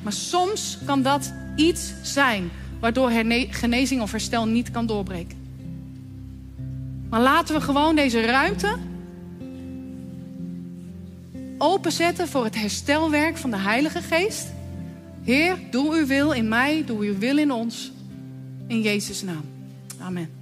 Maar 0.02 0.12
soms 0.12 0.78
kan 0.86 1.02
dat 1.02 1.32
iets 1.56 1.92
zijn 2.02 2.50
waardoor 2.80 3.10
genezing 3.50 4.00
of 4.02 4.10
herstel 4.10 4.46
niet 4.46 4.70
kan 4.70 4.86
doorbreken. 4.86 5.40
Maar 7.08 7.20
laten 7.20 7.54
we 7.54 7.60
gewoon 7.60 7.96
deze 7.96 8.20
ruimte 8.20 8.76
openzetten 11.58 12.28
voor 12.28 12.44
het 12.44 12.60
herstelwerk 12.60 13.36
van 13.36 13.50
de 13.50 13.56
Heilige 13.56 14.02
Geest. 14.02 14.52
Heer, 15.22 15.58
doe 15.70 15.94
uw 15.94 16.06
wil 16.06 16.32
in 16.32 16.48
mij, 16.48 16.84
doe 16.86 16.98
uw 16.98 17.18
wil 17.18 17.38
in 17.38 17.52
ons. 17.52 17.92
In 18.66 18.80
Jezus' 18.80 19.22
naam. 19.22 19.44
Amen. 20.00 20.41